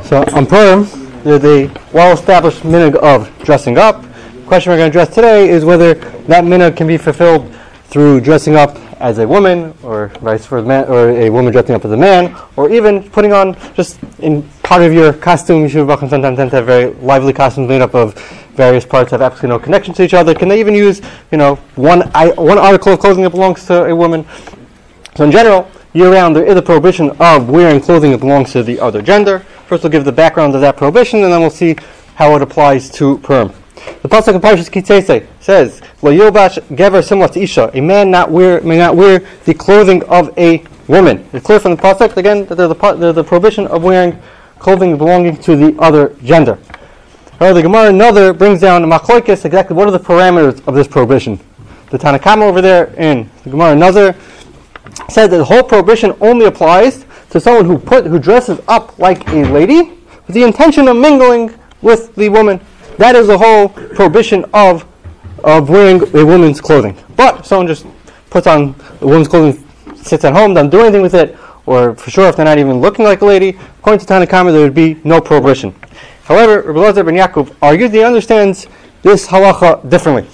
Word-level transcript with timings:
So 0.00 0.24
on 0.32 0.46
Purim, 0.46 0.86
there's 1.22 1.44
a 1.44 1.70
well-established 1.92 2.62
minhag 2.62 2.96
of 2.96 3.30
dressing 3.44 3.78
up. 3.78 4.02
The 4.02 4.42
question 4.46 4.72
we're 4.72 4.78
going 4.78 4.90
to 4.90 4.98
address 4.98 5.14
today 5.14 5.50
is 5.50 5.64
whether 5.64 5.94
that 5.94 6.44
minhag 6.44 6.76
can 6.76 6.86
be 6.86 6.96
fulfilled 6.96 7.54
through 7.84 8.22
dressing 8.22 8.56
up 8.56 8.76
as 9.00 9.18
a 9.18 9.28
woman, 9.28 9.74
or 9.82 10.08
vice 10.20 10.46
versa, 10.46 10.66
man, 10.66 10.88
or 10.88 11.10
a 11.10 11.28
woman 11.28 11.52
dressing 11.52 11.74
up 11.74 11.84
as 11.84 11.92
a 11.92 11.96
man, 11.96 12.34
or 12.56 12.70
even 12.70 13.08
putting 13.10 13.32
on 13.32 13.54
just 13.74 13.98
in 14.20 14.42
part 14.62 14.82
of 14.82 14.92
your 14.92 15.12
costume. 15.12 15.66
Yeshiva 15.66 15.98
sometimes 16.08 16.38
tend 16.38 16.50
to 16.50 16.56
have 16.56 16.66
very 16.66 16.92
lively 16.94 17.32
costumes 17.32 17.68
made 17.68 17.82
up 17.82 17.94
of 17.94 18.14
various 18.54 18.86
parts 18.86 19.10
that 19.10 19.20
have 19.20 19.32
absolutely 19.32 19.56
no 19.56 19.58
connection 19.58 19.92
to 19.94 20.02
each 20.02 20.14
other. 20.14 20.34
Can 20.34 20.48
they 20.48 20.58
even 20.58 20.74
use, 20.74 21.02
you 21.30 21.38
know, 21.38 21.56
one 21.76 22.10
I, 22.14 22.30
one 22.30 22.58
article 22.58 22.94
of 22.94 23.00
clothing 23.00 23.24
that 23.24 23.30
belongs 23.30 23.66
to 23.66 23.84
a 23.84 23.94
woman? 23.94 24.24
So 25.16 25.24
in 25.24 25.30
general, 25.30 25.70
year-round 25.92 26.34
there 26.34 26.46
is 26.46 26.56
a 26.56 26.62
prohibition 26.62 27.10
of 27.20 27.50
wearing 27.50 27.80
clothing 27.80 28.12
that 28.12 28.18
belongs 28.18 28.52
to 28.52 28.62
the 28.62 28.80
other 28.80 29.02
gender. 29.02 29.44
First, 29.72 29.84
we'll 29.84 29.90
give 29.90 30.04
the 30.04 30.12
background 30.12 30.54
of 30.54 30.60
that 30.60 30.76
prohibition, 30.76 31.24
and 31.24 31.32
then 31.32 31.40
we'll 31.40 31.48
see 31.48 31.76
how 32.16 32.36
it 32.36 32.42
applies 32.42 32.90
to 32.90 33.16
Purim. 33.20 33.48
The 34.02 34.08
pasuk 34.10 34.34
in 34.34 34.40
Parshas 34.42 34.68
Kitese 34.68 35.26
says, 35.40 35.80
"Lo 36.02 36.12
yobash 36.12 36.60
gever 36.76 37.02
similar 37.02 37.28
to 37.28 37.40
isha." 37.40 37.70
A 37.72 37.80
man 37.80 38.10
not 38.10 38.30
wear 38.30 38.60
may 38.60 38.76
not 38.76 38.94
wear 38.96 39.22
the 39.46 39.54
clothing 39.54 40.02
of 40.10 40.30
a 40.36 40.62
woman. 40.88 41.26
It's 41.32 41.46
clear 41.46 41.58
from 41.58 41.74
the 41.74 41.80
pasuk 41.80 42.18
again 42.18 42.44
that 42.48 42.56
there's 42.56 42.70
a, 42.70 42.96
there's 42.98 43.16
a 43.16 43.24
prohibition 43.24 43.66
of 43.68 43.82
wearing 43.82 44.20
clothing 44.58 44.98
belonging 44.98 45.38
to 45.38 45.56
the 45.56 45.74
other 45.80 46.14
gender. 46.22 46.58
However, 47.38 47.54
the 47.54 47.62
Gemara 47.62 47.88
another 47.88 48.34
brings 48.34 48.60
down 48.60 48.82
machlokes 48.82 49.46
exactly 49.46 49.74
what 49.74 49.88
are 49.88 49.90
the 49.90 49.98
parameters 49.98 50.60
of 50.68 50.74
this 50.74 50.86
prohibition. 50.86 51.40
The 51.88 51.96
Tanna 51.96 52.18
Kamma 52.18 52.42
over 52.42 52.60
there 52.60 52.92
in 52.98 53.30
the 53.42 53.48
Gemara 53.48 53.72
another 53.72 54.14
said 55.08 55.28
that 55.28 55.38
the 55.38 55.44
whole 55.44 55.62
prohibition 55.62 56.14
only 56.20 56.44
applies 56.44 57.01
to 57.32 57.40
someone 57.40 57.64
who 57.64 57.78
put 57.78 58.04
who 58.04 58.18
dresses 58.18 58.60
up 58.68 58.98
like 58.98 59.26
a 59.28 59.44
lady 59.50 59.98
with 60.26 60.34
the 60.34 60.42
intention 60.42 60.86
of 60.86 60.96
mingling 60.96 61.52
with 61.80 62.14
the 62.14 62.28
woman. 62.28 62.60
That 62.98 63.16
is 63.16 63.26
the 63.26 63.38
whole 63.38 63.70
prohibition 63.70 64.44
of 64.52 64.86
of 65.42 65.70
wearing 65.70 66.02
a 66.14 66.24
woman's 66.24 66.60
clothing. 66.60 66.96
But 67.16 67.46
someone 67.46 67.66
just 67.66 67.86
puts 68.28 68.46
on 68.46 68.74
a 69.00 69.06
woman's 69.06 69.28
clothing, 69.28 69.66
sits 69.96 70.24
at 70.24 70.34
home, 70.34 70.54
doesn't 70.54 70.70
do 70.70 70.80
anything 70.80 71.02
with 71.02 71.14
it, 71.14 71.36
or 71.64 71.94
for 71.96 72.10
sure 72.10 72.28
if 72.28 72.36
they're 72.36 72.44
not 72.44 72.58
even 72.58 72.80
looking 72.80 73.04
like 73.04 73.22
a 73.22 73.26
lady, 73.26 73.58
according 73.78 74.00
to 74.00 74.06
Tanna 74.06 74.26
Kamma, 74.26 74.52
there 74.52 74.60
would 74.60 74.74
be 74.74 75.00
no 75.02 75.20
prohibition. 75.20 75.74
However, 76.24 76.62
Rabbi 76.62 76.78
Elazar 76.78 77.04
ben 77.04 77.16
Yaakov 77.16 77.56
argues 77.62 77.90
he 77.92 78.04
understands 78.04 78.68
this 79.02 79.26
halacha 79.26 79.88
differently. 79.88 80.28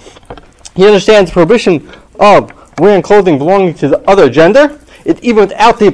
He 0.75 0.85
understands 0.85 1.31
prohibition 1.31 1.91
of 2.21 2.53
wearing 2.79 3.03
clothing 3.03 3.39
belonging 3.39 3.75
to 3.75 3.89
the 3.89 4.11
other 4.11 4.29
gender, 4.29 4.79
it, 5.09 5.25
even 5.25 5.41
without 5.41 5.79
the 5.79 5.91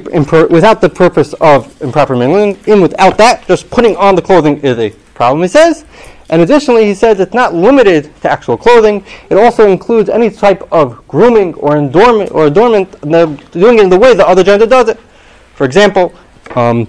without 0.51 0.81
the 0.81 0.89
purpose 0.89 1.33
of 1.39 1.81
improper 1.81 2.15
mingling, 2.17 2.57
even 2.67 2.81
without 2.81 3.17
that, 3.17 3.47
just 3.47 3.69
putting 3.69 3.95
on 3.95 4.13
the 4.13 4.21
clothing 4.21 4.59
is 4.59 4.77
a 4.77 4.89
problem. 5.13 5.41
He 5.41 5.47
says, 5.47 5.85
and 6.29 6.41
additionally, 6.41 6.85
he 6.85 6.93
says 6.93 7.21
it's 7.21 7.33
not 7.33 7.53
limited 7.53 8.13
to 8.21 8.29
actual 8.29 8.57
clothing. 8.57 9.05
It 9.29 9.37
also 9.37 9.69
includes 9.71 10.09
any 10.09 10.29
type 10.29 10.67
of 10.71 11.07
grooming 11.07 11.53
or 11.55 11.77
adornment, 11.77 12.31
or 12.31 12.47
adornment, 12.47 12.99
doing 13.01 13.79
it 13.79 13.83
in 13.83 13.89
the 13.89 13.97
way 13.97 14.13
the 14.13 14.27
other 14.27 14.43
gender 14.43 14.65
does 14.65 14.89
it. 14.89 14.99
For 15.53 15.63
example, 15.63 16.13
um, 16.55 16.87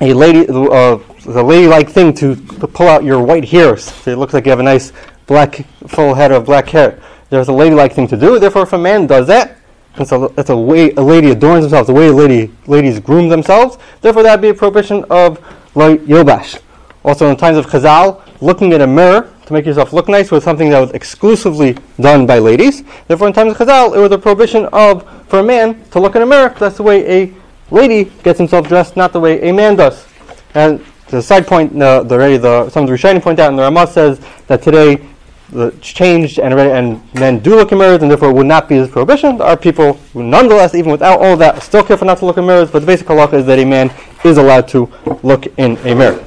a 0.00 0.14
lady, 0.14 0.48
uh, 0.48 0.98
the 1.26 1.42
ladylike 1.42 1.90
thing 1.90 2.14
to, 2.14 2.34
to 2.36 2.66
pull 2.66 2.88
out 2.88 3.04
your 3.04 3.22
white 3.22 3.44
hairs. 3.44 3.84
So 3.84 4.12
it 4.12 4.18
looks 4.18 4.32
like 4.32 4.46
you 4.46 4.50
have 4.50 4.60
a 4.60 4.62
nice 4.62 4.92
black, 5.26 5.66
full 5.88 6.14
head 6.14 6.32
of 6.32 6.46
black 6.46 6.70
hair. 6.70 6.98
There's 7.28 7.48
a 7.48 7.52
ladylike 7.52 7.92
thing 7.92 8.08
to 8.08 8.16
do. 8.16 8.38
Therefore, 8.38 8.62
if 8.62 8.72
a 8.72 8.78
man 8.78 9.06
does 9.06 9.26
that, 9.26 9.59
that's 10.00 10.12
a, 10.12 10.28
that's 10.34 10.48
a 10.48 10.56
way 10.56 10.92
a 10.92 11.02
lady 11.02 11.30
adorns 11.30 11.64
themselves, 11.64 11.86
the 11.86 11.92
way 11.92 12.08
a 12.08 12.12
lady, 12.12 12.50
ladies 12.66 12.98
groom 12.98 13.28
themselves. 13.28 13.76
Therefore, 14.00 14.22
that 14.22 14.32
would 14.32 14.40
be 14.40 14.48
a 14.48 14.54
prohibition 14.54 15.04
of 15.10 15.38
light 15.74 16.00
yobash. 16.06 16.58
Also, 17.04 17.28
in 17.28 17.36
times 17.36 17.58
of 17.58 17.66
chazal, 17.66 18.22
looking 18.40 18.72
in 18.72 18.80
a 18.80 18.86
mirror 18.86 19.30
to 19.44 19.52
make 19.52 19.66
yourself 19.66 19.92
look 19.92 20.08
nice 20.08 20.30
was 20.30 20.42
something 20.42 20.70
that 20.70 20.80
was 20.80 20.90
exclusively 20.92 21.76
done 22.00 22.24
by 22.24 22.38
ladies. 22.38 22.82
Therefore, 23.08 23.26
in 23.26 23.34
times 23.34 23.52
of 23.52 23.58
chazal, 23.58 23.94
it 23.94 24.00
was 24.00 24.10
a 24.10 24.18
prohibition 24.18 24.64
of 24.72 25.06
for 25.28 25.40
a 25.40 25.42
man 25.42 25.84
to 25.90 26.00
look 26.00 26.16
in 26.16 26.22
a 26.22 26.26
mirror. 26.26 26.54
That's 26.58 26.78
the 26.78 26.82
way 26.82 27.24
a 27.24 27.34
lady 27.70 28.04
gets 28.22 28.38
himself 28.38 28.68
dressed, 28.68 28.96
not 28.96 29.12
the 29.12 29.20
way 29.20 29.50
a 29.50 29.52
man 29.52 29.76
does. 29.76 30.06
And 30.54 30.82
the 31.08 31.20
side 31.20 31.46
point, 31.46 31.78
the, 31.78 32.04
the, 32.04 32.16
the 32.38 32.70
some 32.70 32.84
of 32.84 32.88
the 32.88 32.96
Rishonim 32.96 33.20
point 33.20 33.38
out, 33.38 33.50
and 33.50 33.58
the 33.58 33.62
Ramah 33.64 33.86
says 33.86 34.18
that 34.46 34.62
today 34.62 35.06
the 35.50 35.72
changed 35.80 36.38
and, 36.38 36.54
and 36.54 37.14
men 37.14 37.40
do 37.40 37.56
look 37.56 37.72
in 37.72 37.78
mirrors, 37.78 38.02
and 38.02 38.10
therefore 38.10 38.32
would 38.32 38.46
not 38.46 38.68
be 38.68 38.78
this 38.78 38.90
prohibition. 38.90 39.38
There 39.38 39.46
are 39.46 39.56
people 39.56 39.94
who, 40.12 40.22
nonetheless, 40.22 40.74
even 40.74 40.92
without 40.92 41.20
all 41.20 41.36
that, 41.38 41.62
still 41.62 41.82
careful 41.82 42.06
not 42.06 42.18
to 42.18 42.26
look 42.26 42.38
in 42.38 42.46
mirrors. 42.46 42.70
But 42.70 42.80
the 42.80 42.86
basic 42.86 43.06
halacha 43.06 43.34
is 43.34 43.46
that 43.46 43.58
a 43.58 43.64
man 43.64 43.92
is 44.24 44.38
allowed 44.38 44.68
to 44.68 44.90
look 45.22 45.46
in 45.58 45.76
a 45.78 45.94
mirror. 45.94 46.24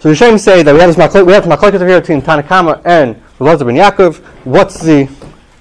So 0.00 0.08
the 0.08 0.14
Rishonim 0.14 0.38
say 0.38 0.62
that 0.62 0.72
we 0.72 0.80
have 0.80 0.94
this 0.94 1.24
we 1.24 1.32
have 1.32 1.44
machlokes 1.44 1.86
here 1.86 2.00
between 2.00 2.22
Tanna 2.22 2.42
Kamma 2.42 2.82
and 2.84 3.16
Elazar 3.38 3.66
ben 3.66 3.76
Yaakov. 3.76 4.18
What's 4.44 4.80
the 4.80 5.06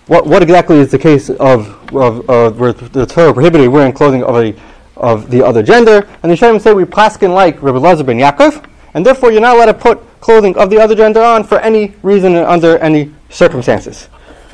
what, 0.08 0.26
what 0.26 0.42
exactly 0.42 0.78
is 0.78 0.90
the 0.90 0.98
case 0.98 1.30
of, 1.30 1.94
of, 1.94 2.30
of 2.30 2.60
where 2.60 2.72
the 2.72 3.06
Torah 3.06 3.34
prohibited 3.34 3.68
wearing 3.68 3.92
clothing 3.92 4.24
of 4.24 4.36
a 4.38 4.56
of 4.96 5.30
the 5.30 5.44
other 5.44 5.62
gender? 5.62 6.08
And 6.24 6.32
the 6.32 6.36
Rishonim 6.36 6.62
say 6.62 6.74
we 6.74 6.86
paskin 6.86 7.34
like 7.34 7.62
Rabbi 7.62 7.78
Elazar 7.78 8.06
ben 8.06 8.18
Yaakov, 8.18 8.64
and 8.94 9.06
therefore 9.06 9.32
you're 9.32 9.42
not 9.42 9.56
allowed 9.56 9.66
to 9.66 9.74
put 9.74 10.06
clothing 10.20 10.58
of 10.58 10.70
the 10.70 10.80
other 10.80 10.96
gender 10.96 11.22
on 11.22 11.44
for 11.44 11.60
any 11.60 11.94
reason 12.04 12.36
and 12.36 12.46
under 12.46 12.78
any 12.80 13.12
circumstances. 13.30 14.10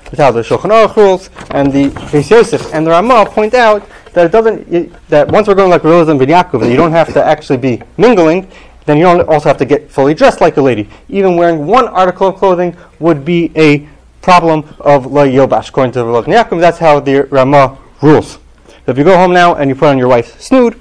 That's 0.06 0.18
how 0.18 0.32
the 0.32 0.42
Shulchan 0.42 0.70
Aruch 0.70 0.96
rules, 0.96 1.30
and 1.52 1.72
the 1.72 1.90
Yosef 2.30 2.74
and 2.74 2.86
the 2.86 2.92
Ramah 2.92 3.26
point 3.26 3.54
out 3.54 3.88
that 4.14 4.28
it 4.28 4.32
doesn't 4.32 5.10
that 5.10 5.28
once 5.30 5.48
we're 5.48 5.56
going 5.56 5.72
like 5.72 5.82
Elazar 5.82 6.18
ben 6.20 6.28
Yaakov, 6.28 6.60
that 6.62 6.70
you 6.70 6.78
don't 6.78 6.92
have 6.92 7.12
to 7.14 7.24
actually 7.24 7.58
be 7.58 7.82
mingling 7.98 8.48
then 8.86 8.98
you 8.98 9.04
don't 9.04 9.28
also 9.28 9.50
have 9.50 9.58
to 9.58 9.66
get 9.66 9.90
fully 9.90 10.14
dressed 10.14 10.42
like 10.42 10.58
a 10.58 10.62
lady. 10.62 10.90
Even 11.10 11.36
wearing 11.36 11.66
one 11.66 11.88
article 11.88 12.28
of 12.28 12.36
clothing 12.36 12.76
would 13.00 13.24
be 13.24 13.52
a 13.56 13.88
problem 14.22 14.76
of 14.80 15.06
la 15.06 15.24
yobash. 15.24 15.70
According 15.70 15.94
to 15.94 16.06
Rav 16.06 16.26
Yaakov, 16.26 16.60
that's 16.60 16.78
how 16.78 17.00
the 17.00 17.24
Ramah 17.24 17.78
rules. 18.02 18.40
So 18.68 18.92
if 18.92 18.98
you 18.98 19.04
go 19.04 19.16
home 19.16 19.34
now 19.34 19.56
and 19.56 19.70
you 19.70 19.76
put 19.76 19.88
on 19.88 19.98
your 19.98 20.10
wife's 20.10 20.46
snood, 20.46 20.80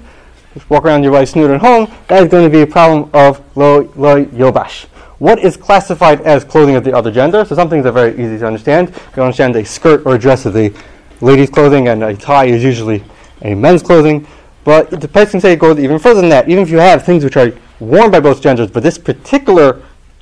walk 0.69 0.85
around 0.85 1.03
your 1.03 1.11
wife's 1.11 1.31
snood 1.31 1.51
at 1.51 1.61
home, 1.61 1.91
that 2.07 2.23
is 2.23 2.29
going 2.29 2.43
to 2.43 2.49
be 2.49 2.61
a 2.61 2.67
problem 2.67 3.09
of 3.13 3.41
lo, 3.55 3.91
lo 3.95 4.25
yobash. 4.25 4.85
What 5.19 5.39
is 5.39 5.55
classified 5.55 6.21
as 6.21 6.43
clothing 6.43 6.75
of 6.75 6.83
the 6.83 6.93
other 6.93 7.11
gender? 7.11 7.45
So 7.45 7.55
some 7.55 7.69
things 7.69 7.85
are 7.85 7.91
very 7.91 8.13
easy 8.13 8.37
to 8.39 8.47
understand. 8.47 8.93
You 9.15 9.23
understand 9.23 9.55
a 9.55 9.63
skirt 9.63 10.05
or 10.05 10.15
a 10.15 10.19
dress 10.19 10.45
is 10.45 10.55
a 10.55 10.73
lady's 11.21 11.49
clothing 11.49 11.87
and 11.87 12.03
a 12.03 12.15
tie 12.15 12.45
is 12.45 12.63
usually 12.63 13.03
a 13.41 13.55
men's 13.55 13.81
clothing. 13.81 14.27
But 14.63 14.89
the 14.89 15.07
person 15.07 15.31
can 15.31 15.41
say 15.41 15.53
it 15.53 15.59
goes 15.59 15.79
even 15.79 15.99
further 15.99 16.21
than 16.21 16.29
that. 16.29 16.49
Even 16.49 16.63
if 16.63 16.69
you 16.69 16.77
have 16.77 17.05
things 17.05 17.23
which 17.23 17.37
are 17.37 17.53
worn 17.79 18.11
by 18.11 18.19
both 18.19 18.41
genders, 18.41 18.71
but 18.71 18.83
this 18.83 18.97
particular 18.97 19.81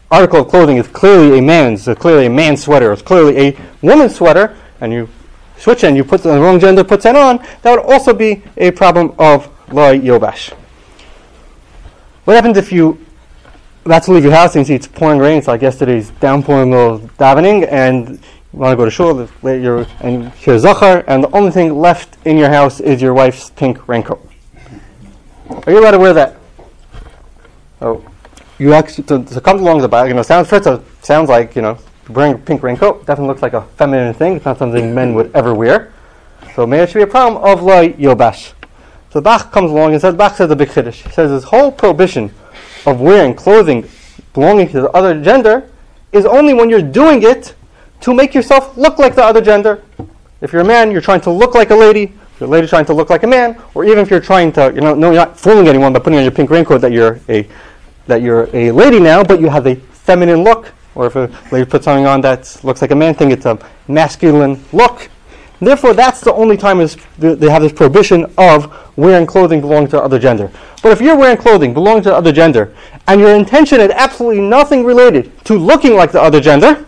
article 0.09 0.42
of 0.42 0.48
clothing 0.48 0.78
is 0.78 0.88
clearly 0.88 1.40
a 1.40 1.42
man's, 1.42 1.88
it's 1.88 2.00
clearly 2.00 2.25
a 2.25 2.30
man's 2.30 2.63
sweater, 2.63 2.92
it's 2.92 3.02
clearly 3.02 3.38
a 3.38 3.58
woman's 3.81 4.16
sweater, 4.16 4.56
and 4.81 4.92
you 4.92 5.08
switch 5.58 5.84
and 5.84 5.96
you 5.96 6.03
put 6.03 6.24
the 6.24 6.40
wrong 6.40 6.59
gender 6.59 6.84
puts 6.84 7.03
that 7.03 7.16
on, 7.16 7.38
that 7.62 7.72
would 7.72 7.92
also 7.92 8.13
be 8.13 8.44
a 8.58 8.72
problem 8.72 9.13
of 9.19 9.50
loy 9.74 10.00
yobash. 10.00 10.54
What 12.26 12.36
happens 12.36 12.58
if 12.58 12.72
you 12.72 13.04
about 13.86 14.04
to 14.04 14.12
leave 14.12 14.24
your 14.24 14.34
house 14.34 14.56
and 14.56 14.62
you 14.62 14.66
see 14.66 14.76
it's 14.76 14.88
pouring 14.88 15.20
rain? 15.20 15.38
It's 15.38 15.48
like 15.48 15.62
yesterday's 15.62 16.12
downpouring 16.20 16.74
of 16.74 17.18
davening, 17.18 17.68
and 17.72 18.10
you 18.10 18.20
want 18.60 18.74
to 18.74 18.78
go 18.78 18.86
to 18.86 18.92
shul, 18.92 19.28
and 19.44 20.24
you 20.24 20.30
hear 20.31 20.60
zachar, 20.60 21.04
and 21.08 21.24
the 21.24 21.31
only 21.31 21.52
thing 21.52 21.78
left 21.78 22.18
in 22.26 22.38
your 22.38 22.50
house 22.50 22.80
is 22.80 23.02
your 23.02 23.14
wife's 23.14 23.50
pink 23.52 23.88
raincoat. 23.88 24.28
Are 25.50 25.72
you 25.72 25.80
allowed 25.80 25.92
to 25.92 26.00
wear 26.00 26.14
that? 26.14 26.36
Oh, 27.81 28.06
you 28.60 28.74
actually 28.74 29.06
to, 29.06 29.24
to 29.24 29.42
come 29.42 29.60
along 29.60 29.81
the 29.81 29.90
back, 29.90 30.08
you 30.08 30.14
know, 30.14 30.22
sounds 30.22 30.48
first 30.48 30.68
sounds 31.04 31.30
like 31.30 31.56
you 31.56 31.62
know 31.64 31.78
wearing 32.10 32.34
a 32.34 32.38
pink 32.38 32.62
raincoat 32.64 33.06
definitely 33.06 33.28
looks 33.28 33.42
like 33.42 33.54
a 33.54 33.64
feminine 33.78 34.14
thing. 34.14 34.36
It's 34.36 34.46
not 34.46 34.58
something 34.58 34.94
men 34.94 35.16
would 35.16 35.36
ever 35.36 35.54
wear. 35.54 35.92
So 36.56 36.68
maybe 36.68 36.84
it 36.84 36.90
should 36.90 37.00
be 37.00 37.04
a 37.04 37.08
problem 37.08 37.44
of 37.44 37.64
loy 37.64 37.94
yobash. 37.94 38.54
So 39.12 39.20
Bach 39.20 39.52
comes 39.52 39.72
along 39.72 39.92
and 39.92 40.02
says, 40.02 40.16
Bach 40.16 40.36
says 40.36 40.50
a 40.52 40.56
big 40.56 40.70
chiddush. 40.70 41.04
He 41.04 41.12
says 41.12 41.30
this 41.30 41.44
whole 41.44 41.72
prohibition 41.72 42.34
of 42.86 43.02
wearing 43.02 43.36
clothing 43.36 43.88
belonging 44.34 44.69
to 44.69 44.81
the 44.81 44.92
other 44.92 45.22
gender 45.22 45.69
is 46.12 46.25
only 46.25 46.54
when 46.54 46.69
you're 46.69 46.81
doing 46.81 47.24
it 47.24 47.54
to 48.02 48.13
make 48.13 48.34
yourself 48.34 48.78
look 48.78 49.00
like 49.00 49.16
the 49.16 49.24
other 49.24 49.42
gender. 49.42 49.84
If 50.40 50.54
you're 50.54 50.62
a 50.62 50.66
man, 50.66 50.92
you're 50.92 51.02
trying 51.02 51.22
to 51.22 51.31
look 51.31 51.54
like 51.54 51.72
a 51.72 51.75
lady. 51.75 52.04
If 52.04 52.40
you're 52.40 52.48
a 52.48 52.52
lady 52.52 52.68
trying 52.68 52.86
to 52.86 52.94
look 52.94 53.10
like 53.10 53.24
a 53.24 53.28
man, 53.28 53.62
or 53.75 53.86
even 53.86 54.00
if 54.00 54.10
you're 54.10 54.22
trying 54.22 54.52
to, 54.54 54.72
you 54.74 54.81
know, 54.81 54.96
no, 54.96 55.12
you're 55.12 55.25
not 55.25 55.40
fooling 55.40 55.68
anyone 55.68 55.94
by 55.94 56.00
putting 56.00 56.18
on 56.18 56.24
your 56.24 56.31
pink 56.31 56.50
raincoat 56.50 56.81
that 56.81 56.92
you're 56.92 57.19
a 57.30 57.48
that 58.07 58.22
you're 58.22 58.54
a 58.56 58.72
lady 58.72 59.00
now, 59.00 59.24
but 59.24 59.40
you 59.40 59.50
have 59.50 59.68
a 59.68 59.75
feminine 59.75 60.44
look, 60.44 60.74
or 60.96 61.06
if 61.06 61.16
a 61.16 61.30
lady 61.52 61.69
puts 61.69 61.86
something 61.86 62.07
on 62.07 62.22
that 62.22 62.60
looks 62.64 62.81
like 62.81 62.92
a 62.92 62.96
man 62.96 63.14
thing, 63.14 63.30
it's 63.31 63.46
a 63.46 63.60
masculine 63.88 64.64
look. 64.74 65.10
Therefore, 65.62 65.94
that's 65.94 66.22
the 66.22 66.34
only 66.34 66.58
time 66.58 66.81
is 66.81 66.98
they 67.19 67.50
have 67.50 67.62
this 67.62 67.72
prohibition 67.72 68.25
of 68.36 68.98
wearing 68.98 69.28
clothing 69.28 69.62
belonging 69.62 69.90
to 69.90 69.98
the 69.98 70.02
other 70.02 70.18
gender. 70.18 70.52
But 70.81 70.92
if 70.92 71.02
you're 71.02 71.16
wearing 71.16 71.38
clothing 71.38 71.72
belonging 71.72 72.02
to 72.04 72.10
the 72.10 72.16
other 72.16 72.31
gender, 72.31 72.75
and 73.08 73.22
your 73.22 73.36
intention 73.36 73.80
is 73.80 73.92
absolutely 73.92 74.42
nothing 74.42 74.84
related 74.84 75.31
to 75.46 75.58
looking 75.58 75.94
like 75.94 76.12
the 76.12 76.22
other 76.22 76.42
gender, 76.42 76.84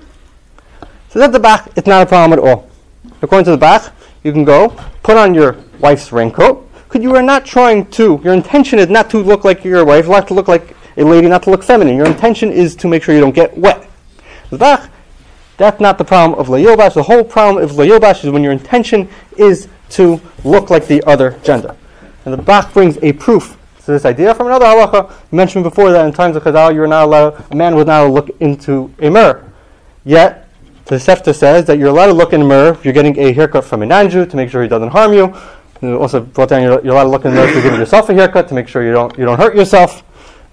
so 1.10 1.20
that's 1.20 1.32
the 1.32 1.40
Bach, 1.40 1.70
it's 1.76 1.86
not 1.86 2.02
a 2.02 2.06
problem 2.08 2.40
at 2.40 2.44
all. 2.44 2.68
According 3.22 3.46
to 3.46 3.52
the 3.52 3.58
Bach, 3.58 3.94
you 4.24 4.32
can 4.32 4.44
go, 4.44 4.70
put 5.04 5.18
on 5.18 5.36
your 5.36 5.58
wife's 5.80 6.12
raincoat, 6.12 6.68
because 6.86 7.04
you 7.04 7.16
are 7.16 7.22
not 7.22 7.46
trying 7.46 7.86
to, 7.92 8.20
your 8.24 8.34
intention 8.34 8.80
is 8.80 8.90
not 8.90 9.08
to 9.12 9.20
look 9.20 9.44
like 9.44 9.64
your 9.64 9.86
wife, 9.86 10.08
not 10.08 10.28
to 10.30 10.34
look 10.34 10.48
like 10.48 10.76
a 10.98 11.04
lady, 11.04 11.28
not 11.28 11.44
to 11.44 11.52
look 11.52 11.64
feminine. 11.64 11.96
Your 11.96 12.08
intention 12.08 12.52
is 12.52 12.76
to 12.78 12.88
make 12.88 13.04
sure 13.04 13.14
you 13.14 13.22
don't 13.22 13.36
get 13.36 13.56
wet. 13.56 13.88
That's 15.58 15.80
not 15.80 15.98
the 15.98 16.04
problem 16.04 16.40
of 16.40 16.48
layobash. 16.48 16.96
The 16.96 17.04
whole 17.04 17.24
problem 17.24 17.64
of 17.64 17.72
layobash 17.72 18.24
is 18.24 18.32
when 18.32 18.44
your 18.44 18.52
intention 18.52 19.08
is 19.38 19.68
to 19.92 20.20
look 20.44 20.70
like 20.70 20.88
the 20.88 21.04
other 21.04 21.40
gender. 21.44 21.76
And 22.26 22.34
the 22.34 22.42
Bach 22.42 22.74
brings 22.74 22.98
a 23.04 23.14
proof 23.14 23.58
to 23.86 23.92
this 23.92 24.06
idea 24.06 24.34
from 24.34 24.48
another 24.48 24.66
halacha. 24.66 25.14
mentioned 25.32 25.64
before 25.64 25.92
that 25.92 26.06
in 26.06 26.14
times 26.14 26.36
of 26.36 26.44
Chazal, 26.44 26.74
you're 26.74 26.88
not 26.88 27.04
allowed, 27.04 27.44
a 27.52 27.56
man 27.56 27.76
was 27.76 27.86
not 27.86 28.02
allowed 28.02 28.08
to 28.08 28.14
look 28.14 28.42
into 28.42 28.94
a 29.00 29.10
mirror. 29.10 29.52
Yet, 30.06 30.48
the 30.86 30.96
Tosefta 30.96 31.36
says 31.36 31.66
that 31.66 31.78
you're 31.78 31.90
allowed 31.90 32.08
to 32.08 32.14
look 32.14 32.34
in 32.34 32.42
a 32.42 32.46
mirror 32.46 32.70
if 32.72 32.84
you're 32.84 32.94
getting 32.94 33.18
a 33.20 33.32
haircut 33.34 33.64
from 33.64 33.84
a 33.84 33.86
nanju 33.86 34.30
to 34.30 34.36
make 34.36 34.50
sure 34.50 34.64
he 34.64 34.70
doesn't 34.70 34.90
harm 34.90 35.14
you. 35.14 35.36
And 35.82 35.96
also 35.96 36.22
brought 36.22 36.50
down 36.50 36.64
you're, 36.64 36.84
you're 36.84 36.94
allowed 36.94 37.04
to 37.04 37.10
look 37.10 37.26
in 37.26 37.32
the 37.32 37.36
mirror 37.36 37.48
if 37.50 37.56
you're 37.56 37.64
giving 37.64 37.80
yourself 37.80 38.10
a 38.10 38.14
haircut 38.14 38.48
to 38.50 38.54
make 38.54 38.68
sure 38.68 38.84
you 38.84 38.92
don't 38.92 39.18
you 39.18 39.26
don't 39.26 39.38
hurt 39.38 39.56
yourself. 39.56 40.04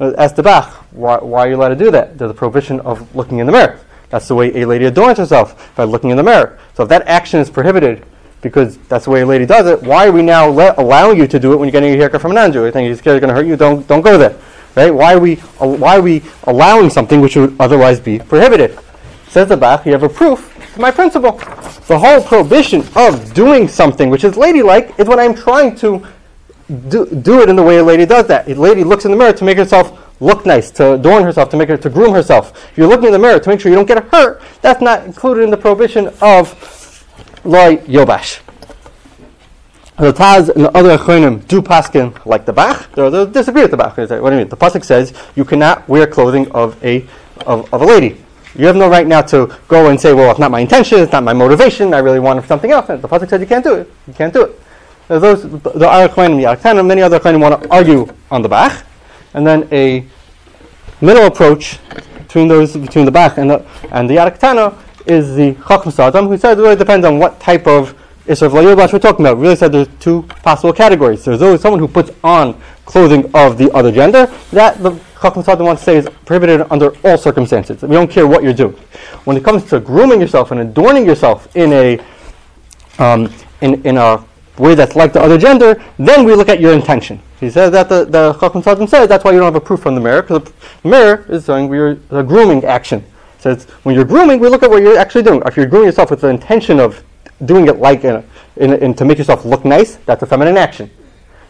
As 0.00 0.32
the 0.32 0.42
Bach, 0.42 0.72
why, 0.92 1.18
why 1.18 1.40
are 1.40 1.48
you 1.48 1.56
allowed 1.56 1.68
to 1.68 1.76
do 1.76 1.90
that? 1.90 2.16
There's 2.16 2.30
a 2.30 2.34
prohibition 2.34 2.80
of 2.80 3.14
looking 3.14 3.38
in 3.38 3.46
the 3.46 3.52
mirror. 3.52 3.78
That's 4.10 4.28
the 4.28 4.34
way 4.34 4.62
a 4.62 4.66
lady 4.66 4.84
adorns 4.84 5.18
herself 5.18 5.74
by 5.76 5.84
looking 5.84 6.10
in 6.10 6.16
the 6.16 6.22
mirror. 6.22 6.58
So 6.74 6.82
if 6.82 6.88
that 6.88 7.06
action 7.06 7.40
is 7.40 7.48
prohibited 7.48 8.04
because 8.42 8.76
that's 8.88 9.04
the 9.04 9.10
way 9.10 9.22
a 9.22 9.26
lady 9.26 9.46
does 9.46 9.66
it, 9.66 9.82
why 9.82 10.08
are 10.08 10.12
we 10.12 10.22
now 10.22 10.50
allowing 10.78 11.18
you 11.18 11.26
to 11.28 11.38
do 11.38 11.52
it 11.52 11.56
when 11.56 11.68
you're 11.68 11.72
getting 11.72 11.94
a 11.94 11.96
haircut 11.96 12.20
from 12.20 12.36
an 12.36 12.52
nanju? 12.52 12.66
You 12.66 12.72
think 12.72 12.98
scared 12.98 13.16
it's 13.16 13.24
going 13.24 13.34
to 13.34 13.34
hurt 13.34 13.46
you? 13.46 13.56
Don't 13.56 13.86
don't 13.86 14.02
go 14.02 14.18
there, 14.18 14.36
right? 14.74 14.92
Why 14.92 15.14
are 15.14 15.20
we 15.20 15.36
uh, 15.60 15.68
why 15.68 15.96
are 15.96 16.02
we 16.02 16.22
allowing 16.44 16.90
something 16.90 17.20
which 17.20 17.36
would 17.36 17.54
otherwise 17.60 18.00
be 18.00 18.18
prohibited? 18.18 18.78
Says 19.28 19.48
the 19.48 19.56
Bach, 19.56 19.86
you 19.86 19.92
have 19.92 20.02
a 20.02 20.08
proof 20.08 20.52
to 20.74 20.80
my 20.80 20.90
principle. 20.90 21.32
The 21.86 21.98
whole 21.98 22.20
prohibition 22.20 22.84
of 22.96 23.32
doing 23.32 23.68
something 23.68 24.10
which 24.10 24.24
is 24.24 24.36
ladylike 24.36 24.98
is 24.98 25.06
when 25.06 25.20
I'm 25.20 25.34
trying 25.34 25.76
to 25.76 26.04
do, 26.88 27.06
do 27.06 27.40
it 27.42 27.48
in 27.48 27.56
the 27.56 27.62
way 27.62 27.78
a 27.78 27.84
lady 27.84 28.06
does 28.06 28.26
that. 28.26 28.48
A 28.48 28.54
lady 28.54 28.82
looks 28.82 29.04
in 29.04 29.12
the 29.12 29.16
mirror 29.16 29.32
to 29.32 29.44
make 29.44 29.56
herself 29.56 30.09
look 30.20 30.46
nice, 30.46 30.70
to 30.72 30.92
adorn 30.92 31.24
herself, 31.24 31.48
to 31.50 31.56
make 31.56 31.68
her 31.68 31.76
to 31.76 31.90
groom 31.90 32.12
herself. 32.14 32.70
If 32.70 32.78
you're 32.78 32.88
looking 32.88 33.06
in 33.06 33.12
the 33.12 33.18
mirror 33.18 33.40
to 33.40 33.48
make 33.48 33.60
sure 33.60 33.70
you 33.70 33.76
don't 33.76 33.88
get 33.88 34.04
hurt, 34.04 34.42
that's 34.62 34.80
not 34.80 35.04
included 35.04 35.42
in 35.42 35.50
the 35.50 35.56
prohibition 35.56 36.08
of 36.20 37.06
loy 37.44 37.76
yobash. 37.78 38.40
The 39.98 40.12
Taz 40.12 40.48
and 40.48 40.64
the 40.64 40.76
other 40.76 40.96
Achronim 40.96 41.46
do 41.46 41.60
paskin 41.60 42.24
like 42.24 42.46
the 42.46 42.54
Bach. 42.54 42.90
They 42.92 43.26
disagree 43.26 43.62
with 43.62 43.70
the 43.70 43.76
Bach. 43.76 43.96
What 43.96 44.08
do 44.08 44.14
you 44.14 44.30
mean? 44.30 44.48
The 44.48 44.56
pasuk 44.56 44.82
says 44.82 45.12
you 45.36 45.44
cannot 45.44 45.86
wear 45.88 46.06
clothing 46.06 46.50
of 46.52 46.82
a 46.82 47.06
of, 47.44 47.72
of 47.72 47.82
a 47.82 47.84
lady. 47.84 48.16
You 48.56 48.66
have 48.66 48.76
no 48.76 48.88
right 48.88 49.06
now 49.06 49.22
to 49.22 49.54
go 49.68 49.90
and 49.90 50.00
say, 50.00 50.12
well, 50.12 50.30
it's 50.30 50.40
not 50.40 50.50
my 50.50 50.60
intention, 50.60 51.00
it's 51.00 51.12
not 51.12 51.22
my 51.22 51.32
motivation, 51.32 51.94
I 51.94 51.98
really 51.98 52.18
want 52.18 52.44
something 52.46 52.70
else. 52.70 52.88
And 52.88 53.00
the 53.00 53.08
Pasuk 53.08 53.28
says 53.28 53.40
you 53.40 53.46
can't 53.46 53.62
do 53.62 53.74
it. 53.74 53.92
You 54.08 54.14
can't 54.14 54.32
do 54.32 54.44
it. 54.44 54.60
Those, 55.08 55.42
the 55.42 55.86
Acharonim, 55.86 56.36
the 56.36 56.56
Acharonim, 56.56 56.86
many 56.86 57.02
other 57.02 57.20
Acharonim 57.20 57.40
want 57.40 57.62
to 57.62 57.70
argue 57.70 58.08
on 58.30 58.42
the 58.42 58.48
Bach. 58.48 58.84
And 59.34 59.46
then 59.46 59.68
a 59.72 60.04
middle 61.00 61.26
approach 61.26 61.78
between 62.18 62.48
those, 62.48 62.76
between 62.76 63.04
the 63.04 63.10
Bach 63.10 63.38
and 63.38 63.50
the, 63.50 63.66
and 63.92 64.08
the 64.08 64.16
Araktana 64.16 64.76
is 65.06 65.34
the 65.34 65.52
Chochmas 65.54 65.98
Adam, 65.98 66.28
who 66.28 66.36
says 66.36 66.58
it 66.58 66.62
really 66.62 66.76
depends 66.76 67.06
on 67.06 67.18
what 67.18 67.40
type 67.40 67.66
of 67.66 67.94
issur 68.26 68.46
of 68.46 68.52
we're 68.92 68.98
talking 68.98 69.24
about. 69.24 69.38
Really 69.38 69.56
said 69.56 69.72
there's 69.72 69.88
two 69.98 70.22
possible 70.42 70.72
categories. 70.72 71.24
There's 71.24 71.42
always 71.42 71.60
someone 71.60 71.80
who 71.80 71.88
puts 71.88 72.10
on 72.22 72.60
clothing 72.84 73.30
of 73.34 73.58
the 73.58 73.70
other 73.72 73.90
gender. 73.90 74.26
That 74.52 74.82
the 74.82 74.92
Chochmas 75.16 75.48
Adam 75.48 75.66
wants 75.66 75.82
to 75.82 75.84
say 75.84 75.96
is 75.96 76.08
prohibited 76.24 76.66
under 76.70 76.96
all 77.04 77.18
circumstances. 77.18 77.82
We 77.82 77.90
don't 77.90 78.10
care 78.10 78.26
what 78.26 78.42
you're 78.42 78.52
doing. 78.52 78.74
When 79.24 79.36
it 79.36 79.44
comes 79.44 79.64
to 79.70 79.80
grooming 79.80 80.20
yourself 80.20 80.50
and 80.50 80.60
adorning 80.60 81.04
yourself 81.04 81.54
in 81.56 81.72
a 81.72 82.00
um, 82.98 83.32
in, 83.60 83.82
in 83.84 83.96
a 83.96 84.24
way 84.60 84.74
that's 84.74 84.94
like 84.94 85.12
the 85.12 85.20
other 85.20 85.38
gender, 85.38 85.82
then 85.98 86.24
we 86.24 86.34
look 86.34 86.48
at 86.48 86.60
your 86.60 86.72
intention. 86.72 87.20
He 87.40 87.50
says 87.50 87.72
that 87.72 87.88
the, 87.88 88.04
the 88.04 88.34
Chochmas 88.34 88.66
Adam 88.66 88.86
says 88.86 89.08
that's 89.08 89.24
why 89.24 89.32
you 89.32 89.38
don't 89.38 89.46
have 89.46 89.56
a 89.56 89.60
proof 89.60 89.80
from 89.80 89.94
the 89.94 90.00
mirror, 90.00 90.22
because 90.22 90.52
the 90.82 90.88
mirror 90.88 91.24
is 91.28 91.46
saying 91.46 91.68
we're 91.68 91.98
a 92.10 92.22
grooming 92.22 92.64
action. 92.64 93.04
So 93.38 93.50
it's, 93.50 93.64
when 93.84 93.94
you're 93.94 94.04
grooming, 94.04 94.38
we 94.38 94.48
look 94.48 94.62
at 94.62 94.70
what 94.70 94.82
you're 94.82 94.98
actually 94.98 95.22
doing. 95.22 95.42
If 95.46 95.56
you're 95.56 95.66
grooming 95.66 95.86
yourself 95.86 96.10
with 96.10 96.20
the 96.20 96.28
intention 96.28 96.78
of 96.78 97.02
doing 97.46 97.68
it 97.68 97.78
like 97.78 98.04
in, 98.04 98.16
a, 98.16 98.24
in, 98.56 98.72
in 98.74 98.94
to 98.94 99.04
make 99.06 99.16
yourself 99.16 99.46
look 99.46 99.64
nice, 99.64 99.96
that's 100.04 100.22
a 100.22 100.26
feminine 100.26 100.58
action. 100.58 100.90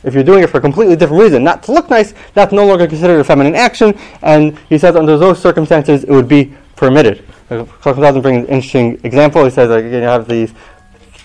If 0.05 0.15
you're 0.15 0.25
doing 0.25 0.43
it 0.43 0.49
for 0.49 0.59
a 0.59 0.61
completely 0.61 0.97
different 0.97 1.23
reason, 1.23 1.43
not 1.45 1.63
to 1.65 1.73
look 1.73 1.91
nice, 1.91 2.15
that's 2.33 2.53
no 2.53 2.65
longer 2.65 2.87
considered 2.87 3.21
a 3.21 3.25
feminine 3.25 3.55
action. 3.55 3.99
And 4.23 4.57
he 4.69 4.79
says 4.79 4.97
under 4.97 5.19
those 5.19 5.43
circumstances, 5.43 6.05
it 6.05 6.11
would 6.11 6.29
be 6.29 6.55
permitted. 6.77 7.25
Uh, 7.51 7.67
Chacham 7.83 8.01
doesn't 8.01 8.23
bring 8.23 8.37
an 8.37 8.47
interesting 8.47 9.01
example. 9.03 9.45
He 9.45 9.51
says 9.51 9.69
like, 9.69 9.85
you 9.85 9.91
have 9.91 10.29
these 10.29 10.55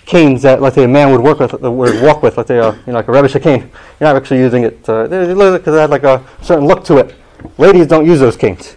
canes 0.05 0.41
that, 0.43 0.61
let's 0.61 0.75
say, 0.75 0.83
a 0.83 0.87
man 0.87 1.11
would 1.11 1.21
work 1.21 1.39
with, 1.39 1.53
uh, 1.63 1.71
would 1.71 2.01
walk 2.01 2.21
with, 2.21 2.37
let's 2.37 2.47
say, 2.47 2.57
a, 2.57 2.71
you 2.71 2.81
know, 2.87 2.93
like 2.93 3.07
a 3.07 3.11
Rebbe 3.11 3.39
cane. 3.39 3.61
You're 3.61 3.71
not 4.01 4.15
actually 4.15 4.39
using 4.39 4.63
it 4.63 4.79
because 4.81 5.11
it 5.11 5.79
had 5.79 5.89
like 5.89 6.03
a 6.03 6.23
certain 6.41 6.65
look 6.65 6.83
to 6.85 6.97
it. 6.97 7.15
Ladies 7.57 7.87
don't 7.87 8.05
use 8.05 8.19
those 8.19 8.37
canes. 8.37 8.75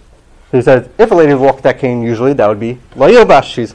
He 0.53 0.63
says 0.63 0.89
if 0.99 1.11
a 1.11 1.15
lady 1.15 1.35
walked 1.35 1.63
that 1.65 1.79
cane, 1.79 2.03
usually 2.03 2.33
that 2.33 2.47
would 2.47 2.61
be 2.61 2.79
layobash. 2.95 3.45
She's 3.45 3.75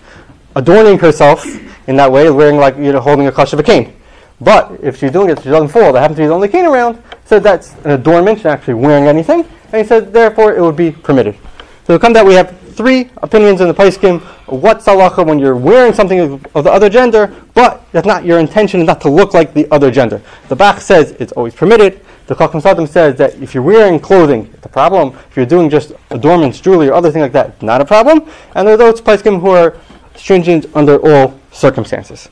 adorning 0.56 0.98
herself 0.98 1.46
in 1.88 1.96
that 1.98 2.12
way, 2.12 2.30
wearing 2.30 2.58
like 2.58 2.78
you 2.78 2.92
know, 2.92 3.00
holding 3.00 3.28
a 3.28 3.32
clutch 3.32 3.54
of 3.54 3.60
a 3.60 3.64
cane. 3.64 3.96
But 4.42 4.80
if 4.82 4.98
she's 4.98 5.12
doing 5.12 5.30
it, 5.30 5.42
she 5.42 5.50
doesn't 5.50 5.70
fall. 5.70 5.94
That 5.94 6.02
happens 6.02 6.18
to 6.18 6.24
be 6.24 6.28
the 6.28 6.34
only 6.34 6.48
cane 6.48 6.66
around. 6.66 7.02
So 7.26 7.40
that's 7.40 7.74
an 7.86 7.92
adornment. 7.92 8.40
She's 8.40 8.46
not 8.46 8.60
actually 8.60 8.74
wearing 8.76 9.06
anything. 9.06 9.48
And 9.72 9.82
he 9.82 9.84
said, 9.84 10.12
therefore, 10.12 10.56
it 10.56 10.62
would 10.62 10.76
be 10.76 10.92
permitted. 10.92 11.38
So 11.86 11.98
come 11.98 12.14
that 12.14 12.26
we 12.26 12.34
have 12.34 12.58
three 12.74 13.10
opinions 13.18 13.62
in 13.62 13.68
the 13.68 13.74
Paiskim. 13.74 14.22
What's 14.48 14.86
halacha 14.86 15.26
when 15.26 15.40
you're 15.40 15.56
wearing 15.56 15.94
something 15.94 16.20
of, 16.20 16.64
the 16.64 16.72
other 16.72 16.90
gender, 16.90 17.34
but 17.54 17.86
that's 17.92 18.06
not 18.06 18.26
your 18.26 18.40
intention 18.40 18.82
is 18.82 18.88
not 18.88 19.02
to 19.02 19.10
look 19.10 19.34
like 19.34 19.54
the 19.54 19.70
other 19.72 19.92
gender. 19.92 20.22
The 20.50 20.56
Bach 20.56 20.82
says 20.82 21.12
it's 21.20 21.32
always 21.34 21.56
permitted. 21.56 22.04
The 22.28 22.36
Chochmas 22.36 22.66
Adam 22.66 22.88
says 22.88 23.18
that 23.18 23.36
if 23.42 23.54
you're 23.54 23.64
wearing 23.64 24.00
clothing, 24.00 24.50
it's 24.54 24.66
a 24.66 24.70
problem. 24.70 25.18
If 25.30 25.38
you're 25.38 25.46
doing 25.46 25.70
just 25.70 25.94
adornments, 26.10 26.60
jewelry, 26.60 26.88
or 26.90 26.94
other 26.94 27.12
thing 27.12 27.22
like 27.22 27.34
that, 27.34 27.62
not 27.62 27.82
a 27.82 27.86
problem. 27.86 28.30
And 28.56 28.68
there 28.68 28.76
are 28.76 28.78
those 28.78 29.02
Paiskim 29.02 29.42
who 29.42 29.50
are 29.50 29.78
stringent 30.16 30.66
under 30.76 30.98
all 31.06 31.40
circumstances 31.52 32.30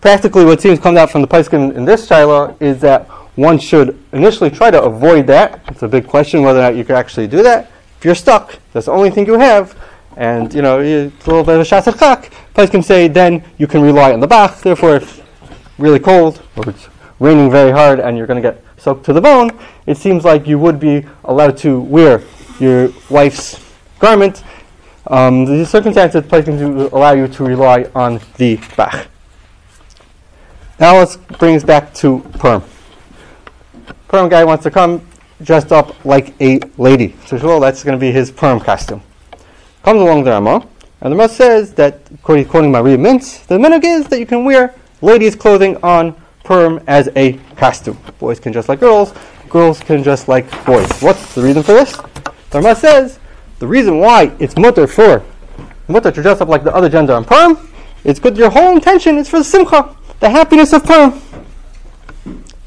practically 0.00 0.44
what 0.44 0.60
seems 0.60 0.78
come 0.78 0.96
out 0.96 1.10
from 1.10 1.20
the 1.20 1.28
Paiskin 1.28 1.74
in 1.74 1.84
this 1.84 2.06
Shiloh 2.06 2.56
is 2.60 2.80
that 2.80 3.06
one 3.36 3.58
should 3.58 3.98
initially 4.12 4.50
try 4.50 4.70
to 4.70 4.82
avoid 4.82 5.26
that. 5.26 5.60
It's 5.68 5.82
a 5.82 5.88
big 5.88 6.06
question 6.06 6.42
whether 6.42 6.58
or 6.58 6.62
not 6.62 6.76
you 6.76 6.84
can 6.84 6.96
actually 6.96 7.26
do 7.26 7.42
that. 7.42 7.69
If 8.00 8.06
you're 8.06 8.14
stuck, 8.14 8.58
that's 8.72 8.86
the 8.86 8.92
only 8.92 9.10
thing 9.10 9.26
you 9.26 9.38
have, 9.38 9.78
and 10.16 10.54
you 10.54 10.62
know 10.62 10.80
it's 10.80 11.26
a 11.26 11.28
little 11.28 11.44
bit 11.44 11.56
of 11.56 11.60
a 11.60 11.64
sha'as 11.64 11.84
hadchak. 11.84 12.32
Paiskin 12.54 12.82
say 12.82 13.08
then 13.08 13.44
you 13.58 13.66
can 13.66 13.82
rely 13.82 14.14
on 14.14 14.20
the 14.20 14.26
Bach. 14.26 14.62
Therefore, 14.62 14.96
if 14.96 15.22
really 15.76 15.98
cold 15.98 16.40
or 16.56 16.70
it's 16.70 16.88
raining 17.18 17.50
very 17.50 17.70
hard 17.70 18.00
and 18.00 18.16
you're 18.16 18.26
going 18.26 18.42
to 18.42 18.50
get 18.50 18.64
soaked 18.78 19.04
to 19.04 19.12
the 19.12 19.20
bone, 19.20 19.50
it 19.84 19.98
seems 19.98 20.24
like 20.24 20.46
you 20.46 20.58
would 20.58 20.80
be 20.80 21.04
allowed 21.24 21.58
to 21.58 21.78
wear 21.78 22.22
your 22.58 22.88
wife's 23.10 23.62
garment. 23.98 24.44
Um, 25.08 25.44
the 25.44 25.66
circumstances 25.66 26.24
Paiskin 26.24 26.90
allow 26.92 27.12
you 27.12 27.28
to 27.28 27.44
rely 27.44 27.84
on 27.94 28.18
the 28.38 28.58
Bach. 28.78 29.08
Now 30.78 30.96
let's 30.96 31.16
bring 31.16 31.54
us 31.54 31.64
back 31.64 31.92
to 31.96 32.20
Purim. 32.38 32.62
Purim 34.08 34.30
guy 34.30 34.42
wants 34.42 34.64
to 34.64 34.70
come 34.70 35.06
dressed 35.42 35.72
up 35.72 36.04
like 36.04 36.34
a 36.40 36.60
lady. 36.78 37.14
So 37.26 37.38
well, 37.38 37.60
that's 37.60 37.82
going 37.82 37.98
to 37.98 38.00
be 38.00 38.12
his 38.12 38.30
Purim 38.30 38.60
costume. 38.60 39.02
Comes 39.82 40.00
along 40.00 40.24
the 40.24 40.30
Rama, 40.30 40.66
and 41.00 41.12
the 41.12 41.16
Rama 41.16 41.28
says 41.28 41.72
that, 41.74 42.00
quoting 42.22 42.46
Mahari 42.46 42.98
Mintz, 42.98 43.46
the 43.46 43.56
minhag 43.56 43.84
is 43.84 44.06
that 44.08 44.18
you 44.18 44.26
can 44.26 44.44
wear 44.44 44.74
ladies' 45.00 45.34
clothing 45.34 45.76
on 45.82 46.14
Purim 46.44 46.82
as 46.86 47.08
a 47.16 47.34
costume. 47.56 47.98
Boys 48.18 48.40
can 48.40 48.52
dress 48.52 48.68
like 48.68 48.80
girls, 48.80 49.14
girls 49.48 49.80
can 49.80 50.02
dress 50.02 50.28
like 50.28 50.48
boys. 50.64 50.90
What's 51.00 51.34
the 51.34 51.42
reason 51.42 51.62
for 51.62 51.72
this? 51.72 51.96
The 52.50 52.60
Rama 52.60 52.74
says 52.74 53.18
the 53.58 53.66
reason 53.66 53.98
why 53.98 54.34
it's 54.38 54.56
mutter 54.56 54.86
for 54.86 55.24
mutter 55.88 56.10
to 56.10 56.22
dress 56.22 56.40
up 56.40 56.48
like 56.48 56.64
the 56.64 56.74
other 56.74 56.88
gender 56.88 57.14
on 57.14 57.24
Purim, 57.24 57.58
it's 58.04 58.20
good 58.20 58.36
your 58.36 58.50
whole 58.50 58.72
intention 58.74 59.18
is 59.18 59.28
for 59.28 59.38
the 59.38 59.44
simcha 59.44 59.96
the 60.20 60.28
happiness 60.28 60.72
of 60.72 60.84
Purim. 60.84 61.20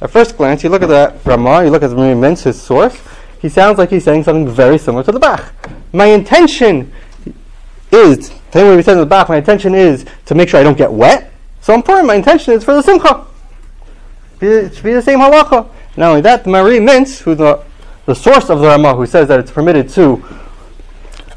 At 0.03 0.11
first 0.11 0.35
glance, 0.35 0.65
you 0.65 0.69
look 0.69 0.81
at 0.81 0.89
that 0.89 1.25
Ramah, 1.25 1.63
you 1.63 1.69
look 1.69 1.81
at 1.81 1.89
the 1.89 1.95
Mintz, 1.95 2.43
his 2.43 2.61
source, 2.61 3.01
he 3.41 3.47
sounds 3.47 3.77
like 3.77 3.89
he's 3.89 4.03
saying 4.03 4.25
something 4.25 4.53
very 4.53 4.77
similar 4.77 5.01
to 5.05 5.13
the 5.13 5.19
Bach. 5.19 5.53
My 5.93 6.07
intention 6.07 6.91
is, 7.89 8.33
same 8.51 8.67
way 8.67 8.75
we 8.75 8.81
said 8.81 8.93
in 8.93 8.99
the 8.99 9.05
Bach, 9.05 9.29
my 9.29 9.37
intention 9.37 9.73
is 9.73 10.05
to 10.25 10.35
make 10.35 10.49
sure 10.49 10.59
I 10.59 10.63
don't 10.63 10.77
get 10.77 10.91
wet. 10.91 11.31
So 11.61 11.73
in 11.73 11.81
Purim, 11.81 12.05
my 12.05 12.15
intention 12.15 12.53
is 12.53 12.65
for 12.65 12.73
the 12.73 12.81
Simcha. 12.81 13.25
It 14.41 14.75
should 14.75 14.83
be 14.83 14.91
the 14.91 15.01
same 15.01 15.19
halacha. 15.19 15.69
Not 15.95 16.09
only 16.09 16.21
that, 16.21 16.43
the 16.43 16.49
Mahari 16.49 16.81
Mintz, 16.81 17.21
who's 17.21 17.37
the, 17.37 17.63
the 18.05 18.13
source 18.13 18.49
of 18.49 18.59
the 18.59 18.67
Ramah, 18.67 18.95
who 18.95 19.05
says 19.05 19.29
that 19.29 19.39
it's 19.39 19.51
permitted 19.51 19.87
to 19.91 20.21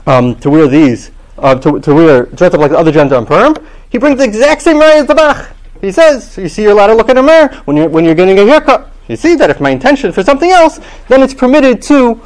um, 0.08 0.34
to 0.40 0.50
wear 0.50 0.66
these, 0.66 1.12
uh, 1.38 1.54
to, 1.54 1.78
to 1.80 1.94
wear 1.94 2.26
dress 2.26 2.52
up 2.52 2.60
like 2.60 2.72
the 2.72 2.78
other 2.78 2.90
gender 2.90 3.14
on 3.14 3.26
Purim, 3.26 3.54
he 3.90 3.98
brings 3.98 4.18
the 4.18 4.24
exact 4.24 4.62
same 4.62 4.78
right 4.78 4.96
as 4.96 5.06
the 5.06 5.14
Bach. 5.14 5.55
He 5.80 5.92
says, 5.92 6.36
you 6.38 6.48
see, 6.48 6.62
you're 6.62 6.72
allowed 6.72 6.88
to 6.88 6.94
look 6.94 7.08
in 7.08 7.18
a 7.18 7.22
mirror 7.22 7.48
when 7.64 7.76
you're, 7.76 7.88
when 7.88 8.04
you're 8.04 8.14
getting 8.14 8.38
a 8.38 8.44
haircut. 8.44 8.90
You 9.08 9.16
see 9.16 9.36
that 9.36 9.50
if 9.50 9.60
my 9.60 9.70
intention 9.70 10.12
for 10.12 10.22
something 10.22 10.50
else, 10.50 10.80
then 11.08 11.22
it's 11.22 11.34
permitted 11.34 11.80
to, 11.82 12.20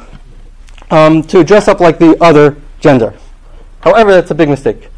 um, 0.89 1.21
to 1.23 1.43
dress 1.43 1.67
up 1.67 1.79
like 1.79 1.99
the 1.99 2.17
other 2.23 2.55
gender. 2.79 3.13
However, 3.81 4.11
that's 4.11 4.31
a 4.31 4.35
big 4.35 4.49
mistake. 4.49 4.89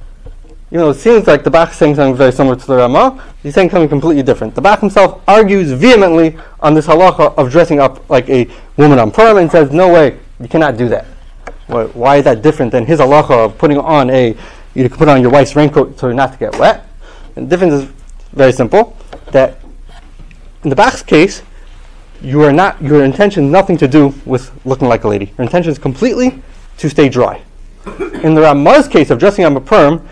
even 0.74 0.86
though 0.86 0.90
it 0.90 0.96
seems 0.96 1.28
like 1.28 1.44
the 1.44 1.52
Bach 1.52 1.70
is 1.70 1.76
saying 1.76 1.94
something 1.94 2.16
very 2.18 2.32
similar 2.32 2.56
to 2.56 2.66
the 2.66 2.76
Rama, 2.78 3.24
he's 3.44 3.54
saying 3.54 3.70
something 3.70 3.88
completely 3.88 4.24
different. 4.24 4.56
The 4.56 4.62
Bach 4.62 4.80
himself 4.80 5.22
argues 5.28 5.72
vehemently 5.72 6.36
on 6.62 6.74
this 6.74 6.88
halacha 6.88 7.38
of 7.38 7.52
dressing 7.52 7.80
up 7.80 8.10
like 8.10 8.28
a 8.28 8.50
woman 8.76 8.98
on 8.98 9.12
Purim 9.12 9.38
and 9.38 9.52
says, 9.52 9.70
no 9.72 9.94
way, 9.94 10.18
you 10.40 10.48
cannot 10.48 10.76
do 10.76 10.90
that. 10.90 11.06
Why 11.68 12.18
is 12.18 12.24
that 12.24 12.42
different 12.42 12.72
than 12.72 12.88
his 12.88 13.00
halacha 13.00 13.46
of 13.46 13.58
putting 13.60 13.78
on 13.78 14.10
a, 14.10 14.36
you 14.74 14.90
put 14.90 15.08
on 15.08 15.22
your 15.22 15.30
wife's 15.30 15.56
raincoat 15.56 16.00
so 16.00 16.12
not 16.12 16.34
to 16.34 16.40
get 16.40 16.58
wet? 16.58 16.88
And 17.36 17.46
the 17.46 17.50
difference 17.52 17.84
is 17.84 17.92
very 18.34 18.52
simple, 18.52 18.98
that 19.32 19.60
in 20.64 20.70
the 20.70 20.76
Bach's 20.76 21.04
case, 21.04 21.44
you 22.22 22.42
are 22.42 22.54
not, 22.54 22.82
your 22.82 23.04
intention 23.04 23.52
nothing 23.52 23.78
to 23.78 23.88
do 23.88 24.14
with 24.26 24.52
looking 24.66 24.88
like 24.88 25.04
a 25.04 25.08
lady. 25.08 25.26
Your 25.38 25.44
intention 25.44 25.72
is 25.72 25.78
completely 25.78 26.42
to 26.78 26.90
stay 26.90 27.10
dry. 27.10 27.42
In 28.24 28.34
the 28.34 28.42
Rama's 28.42 28.88
case 28.88 29.10
of 29.10 29.20
dressing 29.20 29.44
up 29.44 29.56
a 29.56 29.60
Purim, 29.60 30.08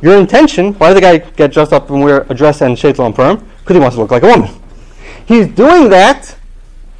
your 0.00 0.18
intention, 0.18 0.72
why 0.74 0.88
did 0.88 0.96
the 0.96 1.00
guy 1.00 1.18
get 1.18 1.52
dressed 1.52 1.72
up 1.72 1.90
and 1.90 2.02
wear 2.02 2.26
a 2.30 2.34
dress 2.34 2.62
and 2.62 2.76
shaitel 2.76 3.14
Purim? 3.14 3.36
Because 3.60 3.76
he 3.76 3.80
wants 3.80 3.96
to 3.96 4.00
look 4.00 4.10
like 4.10 4.22
a 4.22 4.26
woman. 4.26 4.50
He's 5.26 5.46
doing 5.48 5.90
that 5.90 6.34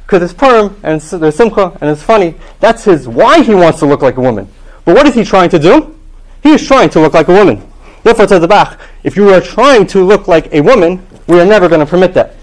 because 0.05 0.21
it's 0.21 0.33
Purim 0.33 0.79
and 0.83 0.97
it's, 0.97 1.09
there's 1.09 1.35
simcha 1.35 1.75
and 1.81 1.89
it's 1.89 2.03
funny. 2.03 2.35
That's 2.59 2.83
his 2.83 3.07
why 3.07 3.41
he 3.41 3.55
wants 3.55 3.79
to 3.79 3.87
look 3.87 4.01
like 4.01 4.17
a 4.17 4.21
woman. 4.21 4.47
But 4.85 4.95
what 4.95 5.07
is 5.07 5.15
he 5.15 5.23
trying 5.23 5.49
to 5.49 5.59
do? 5.59 5.97
He 6.43 6.51
is 6.51 6.65
trying 6.65 6.89
to 6.91 6.99
look 6.99 7.13
like 7.13 7.27
a 7.27 7.33
woman. 7.33 7.70
Therefore, 8.03 8.27
to 8.27 8.39
the 8.39 8.47
Bach, 8.47 8.79
if 9.03 9.15
you 9.15 9.29
are 9.29 9.41
trying 9.41 9.85
to 9.87 10.03
look 10.03 10.27
like 10.27 10.51
a 10.53 10.61
woman, 10.61 11.05
we 11.27 11.39
are 11.39 11.45
never 11.45 11.69
going 11.69 11.81
to 11.81 11.85
permit 11.85 12.13
that. 12.15 12.35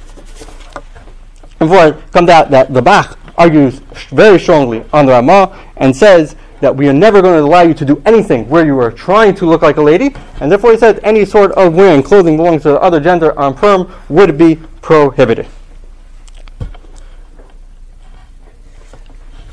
And 1.60 1.68
for 1.68 1.88
it 1.88 2.12
comes 2.12 2.30
out 2.30 2.50
that 2.50 2.72
the 2.72 2.82
Bach 2.82 3.18
argues 3.36 3.80
very 4.10 4.38
strongly 4.38 4.84
on 4.92 5.06
the 5.06 5.12
Ramah 5.12 5.58
and 5.76 5.94
says 5.94 6.36
that 6.60 6.74
we 6.74 6.88
are 6.88 6.92
never 6.92 7.22
going 7.22 7.38
to 7.38 7.44
allow 7.44 7.62
you 7.62 7.74
to 7.74 7.84
do 7.84 8.02
anything 8.04 8.48
where 8.48 8.66
you 8.66 8.78
are 8.80 8.90
trying 8.90 9.34
to 9.36 9.46
look 9.46 9.62
like 9.62 9.76
a 9.76 9.82
lady, 9.82 10.14
and 10.40 10.50
therefore 10.50 10.72
he 10.72 10.78
says 10.78 10.98
any 11.02 11.24
sort 11.24 11.52
of 11.52 11.74
wearing 11.74 12.02
clothing 12.02 12.36
belonging 12.36 12.60
to 12.60 12.70
the 12.70 12.80
other 12.80 13.00
gender 13.00 13.38
on 13.38 13.54
Purim 13.54 13.92
would 14.08 14.36
be 14.36 14.56
prohibited. 14.82 15.46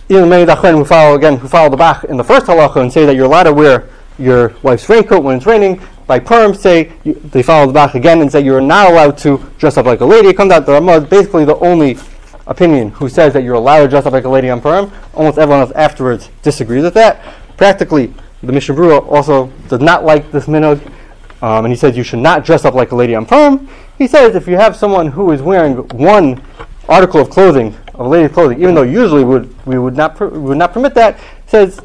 Even 0.09 0.29
many 0.29 0.45
dachrim 0.45 0.75
who 0.75 0.85
follow 0.85 1.15
again 1.15 1.38
who 1.38 1.47
follow 1.47 1.69
the 1.69 1.77
Bach 1.77 2.03
in 2.03 2.17
the 2.17 2.24
first 2.24 2.45
halacha 2.45 2.77
and 2.77 2.93
say 2.93 3.05
that 3.05 3.15
you're 3.15 3.25
allowed 3.25 3.43
to 3.43 3.53
wear 3.53 3.89
your 4.17 4.55
wife's 4.62 4.88
raincoat 4.88 5.24
when 5.24 5.38
it's 5.38 5.45
raining. 5.45 5.81
By 6.07 6.19
Purim, 6.19 6.53
say 6.53 6.91
you, 7.03 7.13
they 7.13 7.41
follow 7.41 7.67
the 7.67 7.74
Bach 7.74 7.95
again 7.95 8.21
and 8.21 8.31
say 8.31 8.41
you're 8.41 8.62
not 8.62 8.91
allowed 8.91 9.17
to 9.19 9.43
dress 9.57 9.77
up 9.77 9.85
like 9.85 10.01
a 10.01 10.05
lady. 10.05 10.27
It 10.27 10.38
comes 10.38 10.51
out 10.51 10.65
the 10.65 10.74
Ramah 10.74 10.97
is 10.97 11.03
basically 11.05 11.45
the 11.45 11.55
only 11.57 11.97
opinion 12.47 12.91
who 12.91 13.09
says 13.09 13.33
that 13.33 13.43
you're 13.43 13.55
allowed 13.55 13.81
to 13.81 13.88
dress 13.88 14.05
up 14.05 14.13
like 14.13 14.25
a 14.25 14.29
lady 14.29 14.50
on 14.50 14.62
Purim. 14.62 14.91
Almost 15.15 15.39
everyone 15.39 15.62
else 15.62 15.71
afterwards 15.71 16.29
disagrees 16.43 16.83
with 16.83 16.93
that. 16.93 17.21
Practically, 17.57 18.13
the 18.43 18.51
Mishnah 18.51 18.75
Berurah 18.75 19.07
also 19.07 19.47
does 19.67 19.81
not 19.81 20.05
like 20.05 20.31
this 20.31 20.45
minhag, 20.45 20.85
um, 21.41 21.65
and 21.65 21.71
he 21.71 21.75
says 21.75 21.97
you 21.97 22.03
should 22.03 22.19
not 22.19 22.45
dress 22.45 22.65
up 22.65 22.75
like 22.75 22.91
a 22.91 22.95
lady 22.95 23.15
on 23.15 23.25
Purim. 23.25 23.67
He 23.97 24.07
says 24.07 24.35
if 24.35 24.47
you 24.47 24.57
have 24.57 24.75
someone 24.75 25.07
who 25.07 25.31
is 25.31 25.41
wearing 25.41 25.75
one 25.89 26.43
article 26.88 27.19
of 27.21 27.31
clothing, 27.31 27.75
of 27.95 28.07
lady's 28.07 28.31
clothing, 28.31 28.62
even 28.62 28.75
though 28.75 28.83
usually 28.83 29.24
would, 29.24 29.65
we 29.65 29.79
would 29.79 29.95
not, 29.95 30.19
we 30.19 30.38
would 30.38 30.57
not 30.57 30.74
permit 30.74 30.93
that, 30.93 31.19
says 31.47 31.79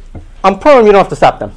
on 0.44 0.58
perm 0.58 0.84
you 0.84 0.92
don't 0.92 1.00
have 1.00 1.08
to 1.08 1.16
stop 1.16 1.38
them. 1.38 1.52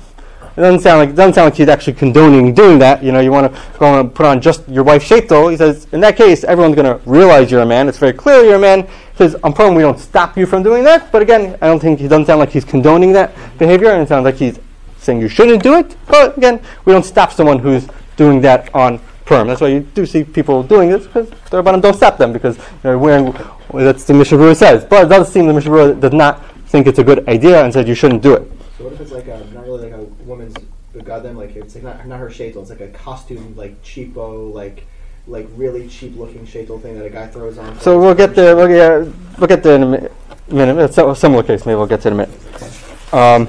It 0.55 0.61
doesn't 0.61 0.81
sound 0.81 0.99
like 0.99 1.15
doesn't 1.15 1.33
sound 1.33 1.45
like 1.45 1.55
he's 1.55 1.67
actually 1.67 1.93
condoning 1.93 2.53
doing 2.53 2.77
that. 2.79 3.03
You 3.03 3.11
know, 3.11 3.19
you 3.19 3.31
want 3.31 3.51
to 3.51 3.61
go 3.79 3.99
and 3.99 4.13
put 4.13 4.25
on 4.25 4.39
just 4.39 4.67
your 4.69 4.83
wife's 4.83 5.09
shaitel. 5.09 5.49
He 5.49 5.57
says, 5.57 5.87
in 5.91 5.99
that 6.01 6.15
case, 6.15 6.43
everyone's 6.43 6.75
going 6.75 6.85
to 6.85 7.09
realize 7.09 7.49
you're 7.49 7.61
a 7.61 7.65
man. 7.65 7.89
It's 7.89 7.97
very 7.97 8.13
clear 8.13 8.43
you're 8.43 8.55
a 8.55 8.59
man. 8.59 8.83
He 8.83 9.17
says, 9.17 9.35
Purim, 9.55 9.73
we 9.73 9.81
don't 9.81 9.97
stop 9.99 10.37
you 10.37 10.45
from 10.45 10.61
doing 10.61 10.83
that. 10.83 11.11
But 11.11 11.23
again, 11.23 11.57
I 11.61 11.67
don't 11.67 11.79
think 11.79 11.99
he 11.99 12.07
doesn't 12.07 12.27
sound 12.27 12.39
like 12.39 12.51
he's 12.51 12.65
condoning 12.65 13.13
that 13.13 13.35
behavior, 13.57 13.89
and 13.89 14.01
it 14.03 14.07
sounds 14.07 14.25
like 14.25 14.35
he's 14.35 14.59
saying 14.97 15.21
you 15.21 15.27
shouldn't 15.27 15.63
do 15.63 15.75
it. 15.75 15.95
But 16.07 16.37
again, 16.37 16.61
we 16.85 16.93
don't 16.93 17.05
stop 17.05 17.31
someone 17.31 17.59
who's 17.59 17.87
doing 18.15 18.39
that 18.41 18.73
on 18.75 18.99
Purim. 19.25 19.47
That's 19.47 19.61
why 19.61 19.69
you 19.69 19.81
do 19.81 20.05
see 20.05 20.23
people 20.23 20.63
doing 20.63 20.89
this 20.89 21.05
because 21.05 21.29
the 21.29 21.63
Rabbanim 21.63 21.81
don't 21.81 21.95
stop 21.95 22.17
them 22.17 22.33
because 22.33 22.57
they're 22.81 22.97
wearing. 22.97 23.33
That's 23.73 24.03
the 24.03 24.13
Mishnah 24.13 24.37
Berurah 24.37 24.55
says. 24.55 24.85
But 24.85 25.05
it 25.05 25.09
does 25.09 25.31
seem 25.31 25.47
the 25.47 25.53
Mishnah 25.53 25.71
Berurah 25.71 25.99
does 25.99 26.13
not 26.13 26.43
think 26.67 26.87
it's 26.87 26.99
a 26.99 27.03
good 27.03 27.27
idea 27.27 27.63
and 27.63 27.73
says 27.73 27.87
you 27.87 27.95
shouldn't 27.95 28.21
do 28.21 28.33
it. 28.33 28.51
So 28.77 28.85
what 28.85 28.93
if 28.93 29.01
it's 29.01 29.11
like 29.11 29.27
a, 29.27 29.45
not 29.53 29.65
really 29.65 29.91
like 29.91 29.99
a 29.99 30.03
woman's 30.23 30.55
goddamn 31.03 31.37
like 31.37 31.55
it's 31.55 31.75
like 31.75 31.83
not, 31.83 32.07
not 32.07 32.19
her 32.19 32.29
shaitel, 32.29 32.57
it's 32.57 32.69
like 32.69 32.81
a 32.81 32.89
costume 32.89 33.55
like 33.55 33.81
cheapo 33.83 34.53
like 34.53 34.85
like 35.27 35.47
really 35.55 35.87
cheap 35.87 36.17
looking 36.17 36.45
shaitel 36.45 36.81
thing 36.81 36.97
that 36.97 37.05
a 37.05 37.09
guy 37.09 37.27
throws 37.27 37.57
on. 37.57 37.79
So 37.79 37.99
we'll 37.99 38.15
get 38.15 38.35
there. 38.35 38.55
We'll 38.55 38.67
get, 38.67 39.13
we'll 39.39 39.47
get 39.47 39.63
there 39.63 39.75
in 39.75 39.83
a 39.83 39.85
mi- 39.85 40.09
minute. 40.49 40.77
It's 40.83 40.97
a 40.97 41.15
similar 41.15 41.43
case. 41.43 41.65
Maybe 41.65 41.75
we'll 41.75 41.87
get 41.87 42.01
to 42.01 42.09
it 42.09 42.11
in 42.11 42.19
a 42.19 42.25
minute. 42.25 43.13
Um, 43.13 43.47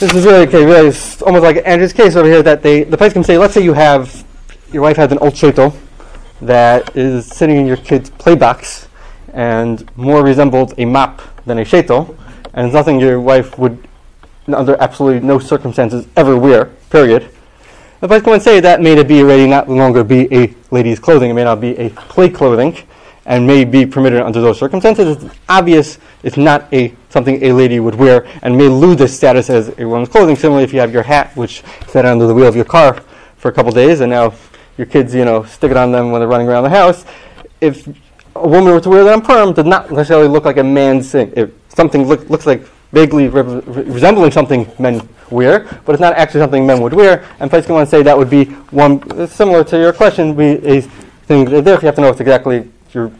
this 0.00 0.12
is 0.12 0.24
really 0.24 0.46
okay. 0.46 0.64
Really, 0.64 0.88
it's 0.88 1.22
almost 1.22 1.44
like 1.44 1.62
Andrew's 1.64 1.92
case 1.92 2.16
over 2.16 2.28
here. 2.28 2.42
That 2.42 2.62
they 2.62 2.82
the 2.82 2.96
place 2.96 3.12
can 3.12 3.24
say, 3.24 3.38
let's 3.38 3.54
say 3.54 3.62
you 3.62 3.72
have 3.72 4.24
your 4.72 4.82
wife 4.82 4.96
has 4.96 5.12
an 5.12 5.18
old 5.18 5.34
shaitel 5.34 5.76
that 6.42 6.96
is 6.96 7.26
sitting 7.26 7.56
in 7.56 7.66
your 7.66 7.78
kid's 7.78 8.10
play 8.10 8.34
box 8.34 8.88
and 9.32 9.88
more 9.96 10.22
resembles 10.22 10.74
a 10.78 10.84
mop 10.84 11.22
than 11.46 11.58
a 11.58 11.64
shaitel, 11.64 12.16
and 12.54 12.66
it's 12.66 12.74
nothing 12.74 12.98
your 12.98 13.20
wife 13.20 13.58
would 13.58 13.86
under 14.48 14.80
absolutely 14.80 15.26
no 15.26 15.38
circumstances 15.38 16.06
ever 16.16 16.36
wear, 16.36 16.66
period. 16.90 17.30
If 18.02 18.10
I 18.10 18.20
come 18.20 18.34
and 18.34 18.42
say 18.42 18.60
that 18.60 18.80
may 18.80 18.92
it 18.92 19.08
be 19.08 19.22
already 19.22 19.46
not 19.46 19.68
longer 19.68 20.04
be 20.04 20.32
a 20.34 20.54
lady's 20.70 20.98
clothing, 20.98 21.30
it 21.30 21.34
may 21.34 21.44
not 21.44 21.60
be 21.60 21.76
a 21.78 21.90
play 21.90 22.28
clothing, 22.28 22.76
and 23.26 23.46
may 23.46 23.64
be 23.64 23.84
permitted 23.84 24.22
under 24.22 24.40
those 24.40 24.58
circumstances, 24.58 25.24
it's 25.24 25.34
obvious 25.48 25.98
it's 26.22 26.36
not 26.36 26.72
a 26.72 26.94
something 27.08 27.42
a 27.42 27.52
lady 27.52 27.80
would 27.80 27.94
wear 27.94 28.26
and 28.42 28.56
may 28.56 28.68
lose 28.68 29.00
its 29.00 29.12
status 29.12 29.50
as 29.50 29.76
a 29.78 29.86
woman's 29.86 30.08
clothing. 30.08 30.36
Similarly, 30.36 30.64
if 30.64 30.72
you 30.72 30.80
have 30.80 30.92
your 30.92 31.02
hat, 31.02 31.36
which 31.36 31.62
sat 31.88 32.04
under 32.04 32.26
the 32.26 32.34
wheel 32.34 32.46
of 32.46 32.54
your 32.54 32.64
car 32.64 33.00
for 33.36 33.48
a 33.48 33.52
couple 33.52 33.72
days, 33.72 34.00
and 34.00 34.10
now 34.10 34.32
your 34.78 34.86
kids, 34.86 35.14
you 35.14 35.24
know, 35.24 35.42
stick 35.44 35.70
it 35.70 35.76
on 35.76 35.90
them 35.90 36.12
when 36.12 36.20
they're 36.20 36.28
running 36.28 36.46
around 36.46 36.62
the 36.62 36.70
house, 36.70 37.04
if 37.60 37.88
a 38.36 38.46
woman 38.46 38.72
were 38.72 38.80
to 38.80 38.90
wear 38.90 39.02
that 39.04 39.14
on 39.14 39.22
Purim, 39.22 39.54
does 39.54 39.64
not 39.64 39.90
necessarily 39.90 40.28
look 40.28 40.44
like 40.44 40.58
a 40.58 40.64
man's 40.64 41.10
thing. 41.10 41.32
If 41.34 41.50
something 41.68 42.06
look, 42.06 42.28
looks 42.30 42.46
like 42.46 42.62
vaguely 42.96 43.28
re- 43.28 43.42
re- 43.42 43.82
resembling 43.98 44.30
something 44.30 44.66
men 44.78 45.06
wear, 45.30 45.68
but 45.84 45.92
it's 45.92 46.00
not 46.00 46.14
actually 46.16 46.40
something 46.40 46.66
men 46.66 46.80
would 46.80 46.94
wear. 46.94 47.24
And 47.40 47.50
Place 47.50 47.68
want 47.68 47.86
to 47.86 47.90
say 47.90 48.02
that 48.02 48.16
would 48.16 48.30
be 48.30 48.44
one 48.70 49.28
similar 49.28 49.62
to 49.64 49.76
your 49.76 49.92
question. 49.92 50.34
Be 50.34 50.52
a 50.64 50.80
thing 51.28 51.44
there. 51.44 51.78
You 51.80 51.86
have 51.86 51.94
to 51.96 52.00
know 52.00 52.08
it's 52.08 52.20
exactly 52.20 52.70
you're 52.92 53.12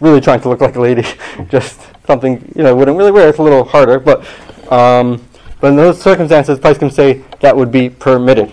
really 0.00 0.20
trying 0.20 0.40
to 0.40 0.48
look 0.48 0.60
like 0.60 0.74
a 0.74 0.80
lady, 0.80 1.06
just 1.48 1.80
something 2.04 2.32
you 2.56 2.64
know 2.64 2.74
wouldn't 2.74 2.98
really 2.98 3.12
wear. 3.12 3.28
It's 3.28 3.38
a 3.38 3.42
little 3.42 3.62
harder, 3.64 4.00
but 4.00 4.26
um, 4.72 5.22
but 5.60 5.68
in 5.68 5.76
those 5.76 6.02
circumstances, 6.02 6.58
can 6.58 6.90
say 6.90 7.22
that 7.40 7.56
would 7.56 7.70
be 7.70 7.88
permitted. 7.88 8.50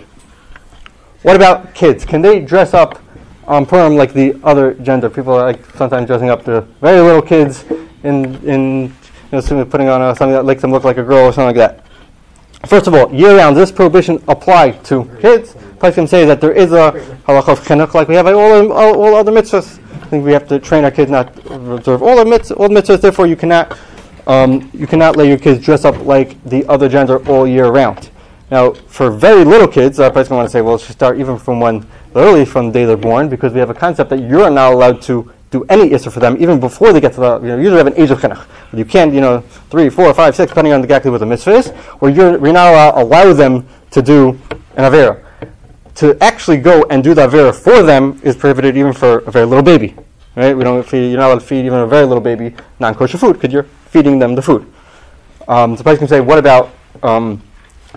What 1.22 1.34
about 1.34 1.74
kids? 1.74 2.04
Can 2.04 2.22
they 2.22 2.40
dress 2.40 2.74
up 2.74 3.02
on 3.48 3.66
Purim 3.66 3.96
like 3.96 4.12
the 4.12 4.38
other 4.44 4.74
gender? 4.74 5.10
People 5.10 5.34
are 5.34 5.46
like 5.52 5.64
sometimes 5.74 6.06
dressing 6.06 6.30
up 6.30 6.44
the 6.44 6.60
very 6.80 7.00
little 7.00 7.22
kids 7.22 7.64
in 8.04 8.36
in 8.46 8.94
you 9.32 9.40
know, 9.56 9.64
putting 9.64 9.88
on 9.88 10.02
a, 10.02 10.16
something 10.16 10.34
that 10.34 10.44
makes 10.44 10.62
them 10.62 10.72
look 10.72 10.84
like 10.84 10.98
a 10.98 11.02
girl 11.02 11.26
or 11.26 11.32
something 11.32 11.56
like 11.56 11.56
that. 11.56 11.86
First 12.66 12.86
of 12.86 12.94
all, 12.94 13.12
year 13.14 13.36
round, 13.36 13.56
this 13.56 13.72
prohibition 13.72 14.22
apply 14.28 14.72
to 14.72 15.04
kids? 15.20 15.56
Can 15.80 16.06
say 16.06 16.26
that 16.26 16.42
there 16.42 16.52
is 16.52 16.72
a 16.72 16.92
halacha 17.26 17.48
of 17.48 17.60
chinuch 17.60 17.94
like 17.94 18.06
we 18.06 18.14
have 18.14 18.26
all, 18.26 18.70
all, 18.70 19.02
all 19.02 19.14
other 19.14 19.32
mitzvahs. 19.32 19.78
I 20.02 20.06
think 20.06 20.26
we 20.26 20.32
have 20.32 20.46
to 20.48 20.58
train 20.58 20.84
our 20.84 20.90
kids 20.90 21.10
not 21.10 21.34
to 21.46 21.74
observe 21.74 22.02
all 22.02 22.16
the 22.16 22.24
mitzvahs, 22.24 22.60
all 22.60 22.68
mitzvahs. 22.68 23.00
Therefore, 23.00 23.26
you 23.26 23.36
cannot 23.36 23.78
um, 24.26 24.70
you 24.74 24.86
cannot 24.86 25.16
let 25.16 25.26
your 25.26 25.38
kids 25.38 25.64
dress 25.64 25.86
up 25.86 26.04
like 26.04 26.42
the 26.44 26.66
other 26.66 26.86
gender 26.86 27.26
all 27.26 27.46
year 27.46 27.68
round. 27.68 28.10
Now, 28.50 28.72
for 28.72 29.10
very 29.10 29.42
little 29.42 29.68
kids, 29.68 29.98
I 30.00 30.10
probably 30.10 30.36
want 30.36 30.48
to 30.48 30.52
say, 30.52 30.60
well, 30.60 30.74
it 30.74 30.82
should 30.82 30.96
start 30.96 31.18
even 31.18 31.38
from 31.38 31.60
when 31.60 31.86
early 32.14 32.44
from 32.44 32.66
the 32.66 32.72
day 32.72 32.84
they're 32.84 32.96
born, 32.96 33.28
because 33.28 33.54
we 33.54 33.60
have 33.60 33.70
a 33.70 33.74
concept 33.74 34.10
that 34.10 34.20
you're 34.20 34.50
not 34.50 34.72
allowed 34.72 35.00
to 35.02 35.32
do 35.50 35.64
any 35.68 35.90
issur 35.90 36.12
for 36.12 36.20
them 36.20 36.36
even 36.40 36.60
before 36.60 36.92
they 36.92 37.00
get 37.00 37.12
to 37.14 37.20
the, 37.20 37.40
you 37.40 37.48
know, 37.48 37.56
usually 37.56 37.78
have 37.78 37.86
an 37.86 37.96
age 37.96 38.10
of 38.10 38.20
chinuch. 38.20 38.46
You 38.72 38.84
can't, 38.84 39.12
you 39.12 39.20
know, 39.20 39.40
three, 39.68 39.90
four, 39.90 40.12
five, 40.14 40.36
six, 40.36 40.50
depending 40.50 40.72
on 40.72 40.82
exactly 40.82 41.10
what 41.10 41.18
the 41.18 41.26
mitzvah 41.26 41.50
is, 41.50 41.68
where 41.98 42.10
you're, 42.10 42.32
you're 42.32 42.52
not 42.52 42.72
allowed 42.72 43.02
allow 43.02 43.32
them 43.32 43.66
to 43.90 44.00
do 44.00 44.30
an 44.76 44.90
avera. 44.90 45.24
To 45.96 46.16
actually 46.22 46.58
go 46.58 46.84
and 46.84 47.02
do 47.02 47.14
the 47.14 47.26
avera 47.26 47.54
for 47.54 47.82
them 47.82 48.20
is 48.22 48.36
prohibited 48.36 48.76
even 48.76 48.92
for 48.92 49.18
a 49.18 49.30
very 49.30 49.44
little 49.44 49.64
baby. 49.64 49.94
Right? 50.36 50.56
We 50.56 50.62
don't 50.62 50.82
feed, 50.84 51.08
you're 51.08 51.18
not 51.18 51.26
allowed 51.26 51.40
to 51.40 51.46
feed 51.46 51.66
even 51.66 51.80
a 51.80 51.86
very 51.86 52.06
little 52.06 52.22
baby 52.22 52.54
non-kosher 52.78 53.18
food 53.18 53.34
because 53.34 53.52
you're 53.52 53.64
feeding 53.64 54.20
them 54.20 54.36
the 54.36 54.42
food. 54.42 54.72
Um, 55.48 55.76
so, 55.76 55.82
can 55.82 56.06
say, 56.06 56.20
what 56.20 56.38
about 56.38 56.70
um, 57.02 57.42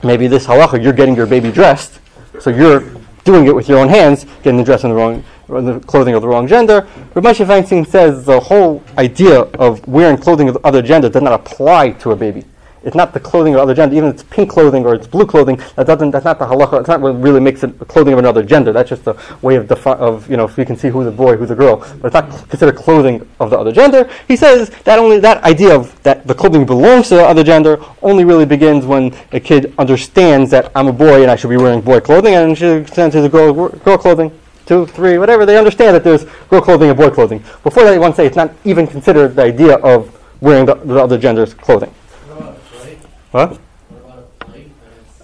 maybe 0.04 0.26
this 0.26 0.48
halacha? 0.48 0.82
You're 0.82 0.94
getting 0.94 1.16
your 1.16 1.28
baby 1.28 1.52
dressed, 1.52 2.00
so 2.40 2.50
you're 2.50 2.92
doing 3.24 3.46
it 3.46 3.54
with 3.54 3.70
your 3.70 3.78
own 3.78 3.90
hands, 3.90 4.26
getting 4.42 4.58
the 4.58 4.64
dress 4.64 4.84
in 4.84 4.90
the 4.90 4.96
wrong 4.96 5.24
the 5.62 5.80
clothing 5.82 6.14
of 6.16 6.22
the 6.22 6.28
wrong 6.28 6.48
gender. 6.48 6.88
Rav 7.14 7.24
Moshe 7.24 7.46
Feinstein 7.46 7.88
says 7.88 8.26
the 8.26 8.40
whole 8.40 8.84
idea 8.98 9.42
of 9.42 9.86
wearing 9.88 10.18
clothing 10.18 10.48
of 10.48 10.56
the 10.56 10.66
other 10.66 10.82
gender 10.82 11.10
does 11.10 11.22
not 11.22 11.34
apply 11.34 11.92
to 11.92 12.12
a 12.12 12.16
baby. 12.16 12.44
it's 12.84 12.96
not 12.96 13.14
the 13.14 13.20
clothing 13.20 13.54
of 13.54 13.62
other 13.62 13.74
gender. 13.74 13.96
Even 13.96 14.10
if 14.10 14.16
it's 14.16 14.24
pink 14.24 14.50
clothing 14.50 14.86
or 14.86 14.94
it's 14.94 15.08
blue 15.08 15.26
clothing, 15.26 15.60
that 15.76 15.88
doesn't. 15.88 16.12
That's 16.12 16.26
not 16.26 16.38
the 16.38 16.46
halacha. 16.46 16.80
It's 16.82 16.90
not 16.90 17.00
what 17.02 17.20
really 17.22 17.40
makes 17.40 17.64
it 17.64 17.78
clothing 17.88 18.14
of 18.14 18.20
another 18.20 18.44
gender. 18.44 18.74
That's 18.74 18.90
just 18.90 19.08
a 19.08 19.16
way 19.42 19.56
of 19.56 19.68
defi- 19.68 19.92
of 19.92 20.30
you 20.30 20.38
know 20.38 20.46
if 20.46 20.58
we 20.58 20.66
can 20.66 20.76
see 20.76 20.90
who's 20.90 21.08
a 21.08 21.12
boy, 21.12 21.38
who's 21.38 21.52
a 21.52 21.56
girl. 21.56 21.78
But 22.02 22.08
it's 22.08 22.14
not 22.14 22.50
considered 22.50 22.76
clothing 22.76 23.28
of 23.40 23.50
the 23.50 23.58
other 23.58 23.72
gender. 23.72 24.10
He 24.28 24.36
says 24.36 24.70
that 24.84 25.00
only 25.00 25.20
that 25.20 25.42
idea 25.44 25.74
of 25.76 26.02
that 26.04 26.28
the 26.28 26.36
clothing 26.36 26.66
belongs 26.66 27.10
to 27.10 27.16
the 27.16 27.26
other 27.26 27.44
gender 27.44 27.80
only 28.02 28.26
really 28.26 28.46
begins 28.46 28.86
when 28.86 29.16
a 29.32 29.40
kid 29.40 29.74
understands 29.78 30.52
that 30.52 30.72
I'm 30.76 30.88
a 30.88 30.94
boy 30.94 31.22
and 31.22 31.32
I 31.32 31.36
should 31.38 31.50
be 31.50 31.58
wearing 31.58 31.82
boy 31.82 32.02
clothing, 32.02 32.36
and 32.36 32.58
she 32.58 32.66
understands 32.66 33.14
there's 33.14 33.26
a 33.26 33.30
girl 33.30 33.70
girl 33.70 33.98
clothing. 33.98 34.32
Two, 34.66 34.86
three, 34.86 35.18
whatever. 35.18 35.46
They 35.46 35.58
understand 35.58 35.96
that 35.96 36.04
there's 36.04 36.26
girl 36.50 36.62
clothing 36.62 36.90
and 36.90 36.98
boy 36.98 37.10
clothing. 37.10 37.40
Before 37.64 37.84
that, 37.84 37.92
they 37.92 38.00
want 38.00 38.16
to 38.16 38.18
say 38.18 38.26
it's 38.26 38.36
not 38.36 38.54
even 38.64 38.88
considered 38.88 39.36
the 39.36 39.44
idea 39.44 39.76
of 39.78 40.20
wearing 40.42 40.66
the, 40.66 40.76
the 40.76 41.02
other 41.02 41.18
gender's 41.18 41.54
clothing. 41.54 41.90
What 41.90 42.38
about 42.38 42.58
a 42.58 42.60
play? 42.60 42.98
What? 43.32 43.58
What 43.58 44.40
play? 44.40 44.72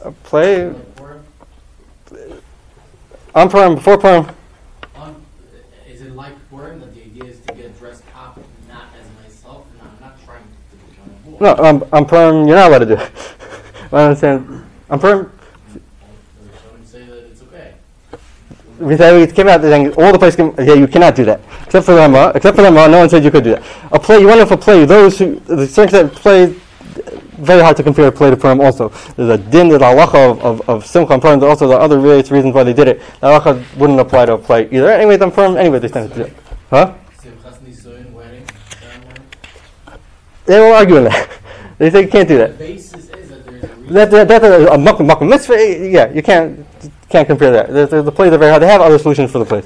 A 0.03 0.11
play. 0.11 0.67
like? 2.11 2.43
I'm 3.35 3.49
Purim, 3.49 3.75
before 3.75 3.97
Purim. 3.97 4.27
Um, 4.95 5.21
is 5.87 6.01
it 6.01 6.15
like 6.15 6.33
Purim 6.49 6.79
that 6.79 6.93
the 6.95 7.01
idea 7.03 7.25
is 7.25 7.39
to 7.41 7.53
get 7.53 7.77
dressed 7.79 8.03
up 8.15 8.39
not 8.67 8.87
as 8.99 9.07
myself? 9.23 9.65
And 9.73 9.81
I'm 9.87 9.97
not 10.01 10.25
trying 10.25 10.43
to 10.43 10.77
become 10.89 11.09
a 11.09 11.37
boy. 11.37 11.45
No, 11.45 11.63
I'm, 11.63 11.83
I'm 11.93 12.05
Purim. 12.05 12.47
You're 12.47 12.57
not 12.57 12.69
allowed 12.69 12.79
to 12.79 12.85
do 12.85 12.93
it. 12.95 13.11
I 13.91 14.03
understand. 14.03 14.65
I'm 14.89 14.99
Purim. 14.99 15.31
Someone 15.71 16.85
say 16.85 17.05
that 17.05 17.25
it's 17.25 17.41
okay. 17.43 17.73
We 18.11 18.17
said 18.17 18.68
it 18.81 19.35
came 19.35 19.47
out 19.47 19.61
saying 19.61 19.93
all 19.93 20.11
the 20.11 20.19
places 20.19 20.35
can. 20.35 20.53
Yeah, 20.65 20.73
you 20.73 20.87
cannot 20.87 21.15
do 21.15 21.25
that. 21.25 21.41
Except 21.65 21.85
for 21.85 21.93
the 21.93 21.97
Rama. 21.97 22.31
Except 22.35 22.55
for 22.55 22.61
the 22.61 22.71
Rama, 22.71 22.87
no 22.91 22.99
one 22.99 23.09
said 23.09 23.23
you 23.23 23.31
could 23.31 23.43
do 23.43 23.51
that. 23.51 23.63
A 23.91 23.99
play. 23.99 24.19
You 24.19 24.27
know 24.27 24.39
if 24.39 24.51
a 24.51 24.57
play. 24.57 24.85
Those 24.85 25.19
who 25.19 25.39
the 25.41 25.67
certain 25.67 26.07
that 26.07 26.15
play. 26.15 26.55
Very 27.39 27.61
hard 27.61 27.77
to 27.77 27.83
compare 27.83 28.07
a 28.07 28.11
play 28.11 28.29
to 28.29 28.35
Purim. 28.35 28.59
Also, 28.59 28.89
there's 29.15 29.29
a 29.29 29.37
din, 29.37 29.69
there's 29.69 29.81
a 29.81 29.85
halacha 29.85 30.31
of, 30.31 30.41
of, 30.41 30.69
of 30.69 30.85
simcha 30.85 31.13
and. 31.13 31.21
There's 31.41 31.43
also 31.43 31.69
the 31.69 31.77
other 31.77 31.97
various 31.97 32.31
reasons 32.31 32.53
why 32.53 32.63
they 32.63 32.73
did 32.73 32.89
it. 32.89 32.99
The 33.21 33.27
halacha 33.27 33.77
wouldn't 33.77 33.99
apply 33.99 34.25
to 34.25 34.33
a 34.33 34.37
play 34.37 34.67
either. 34.69 34.89
Anyway, 34.91 35.17
I'm 35.17 35.31
Purim. 35.31 35.55
Anyway, 35.55 35.79
they 35.79 35.87
tend 35.87 36.09
to 36.11 36.15
do 36.15 36.23
it. 36.23 36.35
Huh? 36.69 36.93
Simchas 37.17 37.57
Nisuin 37.59 38.11
wedding 38.11 38.45
ceremony. 38.81 39.99
They 40.45 40.59
were 40.59 40.73
arguing 40.75 41.05
that. 41.05 41.29
They 41.79 41.89
say 41.91 42.01
you 42.01 42.09
can't 42.09 42.27
do 42.27 42.37
The 42.37 42.47
that. 42.47 42.59
basis 42.59 42.93
is 42.93 43.29
that 43.29 43.45
there's 43.45 43.63
a. 43.63 43.93
That, 43.93 44.11
that, 44.11 44.27
that's 44.27 44.43
a, 44.43 44.65
a 44.67 44.77
makom 44.77 45.09
makom 45.09 45.29
mitzvah. 45.29 45.55
Yeah, 45.89 46.11
you 46.11 46.21
can't 46.21 46.67
can't 47.09 47.27
compare 47.27 47.51
that. 47.51 47.67
The, 47.73 47.85
the, 47.87 48.03
the 48.03 48.11
plays 48.11 48.31
are 48.31 48.37
very 48.37 48.51
hard. 48.51 48.61
They 48.61 48.67
have 48.67 48.81
other 48.81 48.99
solutions 48.99 49.31
for 49.31 49.39
the 49.39 49.45
plays. 49.45 49.65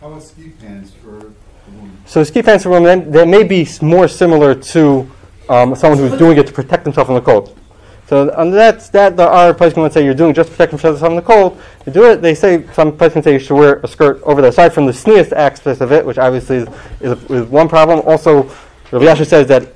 How 0.00 0.08
about 0.08 0.22
ski 0.22 0.50
pants 0.60 0.92
for 0.92 1.18
the 1.18 1.32
woman? 1.72 1.98
So 2.06 2.22
ski 2.24 2.42
pants 2.42 2.64
for 2.64 2.70
women, 2.70 3.10
that 3.10 3.28
may 3.28 3.42
be 3.42 3.66
more 3.82 4.08
similar 4.08 4.54
to 4.54 5.10
um, 5.48 5.74
someone 5.74 5.98
who's 5.98 6.18
doing 6.18 6.38
it 6.38 6.46
to 6.46 6.52
protect 6.52 6.84
themselves 6.84 7.08
from 7.08 7.16
the 7.16 7.20
cold. 7.20 7.58
So 8.06 8.32
on 8.34 8.50
that, 8.50 8.80
that 8.92 9.16
there 9.16 9.28
are 9.28 9.54
places 9.54 9.78
would 9.78 9.92
say 9.92 10.04
you're 10.04 10.14
doing 10.14 10.30
it 10.30 10.34
just 10.34 10.50
to 10.50 10.52
protect 10.52 10.72
themselves 10.72 11.00
from 11.00 11.16
the 11.16 11.22
cold. 11.22 11.60
You 11.86 11.92
do 11.92 12.04
it. 12.10 12.20
They 12.20 12.34
say 12.34 12.66
some 12.74 12.96
places 12.96 13.24
say 13.24 13.32
you 13.32 13.38
should 13.38 13.56
wear 13.56 13.80
a 13.82 13.88
skirt 13.88 14.22
over 14.22 14.42
that. 14.42 14.48
Aside 14.48 14.74
from 14.74 14.86
the 14.86 14.92
tznius 14.92 15.32
aspect 15.32 15.80
of 15.80 15.90
it, 15.90 16.04
which 16.04 16.18
obviously 16.18 16.56
is, 16.56 16.68
is, 17.00 17.12
a, 17.12 17.32
is 17.32 17.48
one 17.48 17.68
problem. 17.68 18.02
Also, 18.06 18.50
Rabbi 18.92 19.06
Yasha 19.06 19.24
says 19.24 19.48
that 19.48 19.72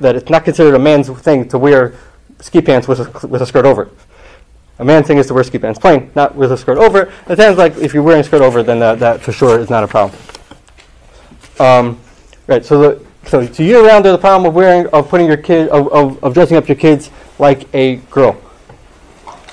that 0.00 0.16
it's 0.16 0.30
not 0.30 0.44
considered 0.44 0.74
a 0.74 0.78
man's 0.78 1.10
thing 1.20 1.46
to 1.48 1.58
wear 1.58 1.94
ski 2.40 2.62
pants 2.62 2.88
with 2.88 3.00
a, 3.00 3.26
with 3.26 3.42
a 3.42 3.46
skirt 3.46 3.66
over 3.66 3.82
it. 3.82 3.92
A 4.80 4.84
man's 4.84 5.06
thing 5.06 5.18
is 5.18 5.26
to 5.26 5.34
wear 5.34 5.44
ski 5.44 5.58
pants 5.58 5.78
plain, 5.78 6.10
not 6.14 6.34
with 6.34 6.52
a 6.52 6.56
skirt 6.56 6.78
over 6.78 7.02
it. 7.02 7.12
It 7.28 7.36
sounds 7.36 7.58
like 7.58 7.76
if 7.76 7.92
you're 7.92 8.02
wearing 8.02 8.22
a 8.22 8.24
skirt 8.24 8.40
over 8.40 8.60
it, 8.60 8.62
then 8.62 8.78
that, 8.78 8.98
that 9.00 9.20
for 9.20 9.30
sure 9.30 9.60
is 9.60 9.68
not 9.68 9.84
a 9.84 9.86
problem. 9.86 10.18
Um, 11.58 12.00
right. 12.46 12.64
So 12.64 12.80
the 12.80 13.06
so 13.26 13.46
to 13.46 13.62
year 13.62 13.86
round, 13.86 14.06
there's 14.06 14.14
the 14.14 14.20
problem 14.20 14.48
of 14.48 14.54
wearing 14.54 14.86
of 14.86 15.10
putting 15.10 15.26
your 15.26 15.36
kid 15.36 15.68
of, 15.68 15.92
of, 15.92 16.24
of 16.24 16.32
dressing 16.32 16.56
up 16.56 16.66
your 16.66 16.78
kids 16.78 17.10
like 17.38 17.72
a 17.74 17.96
girl, 18.10 18.40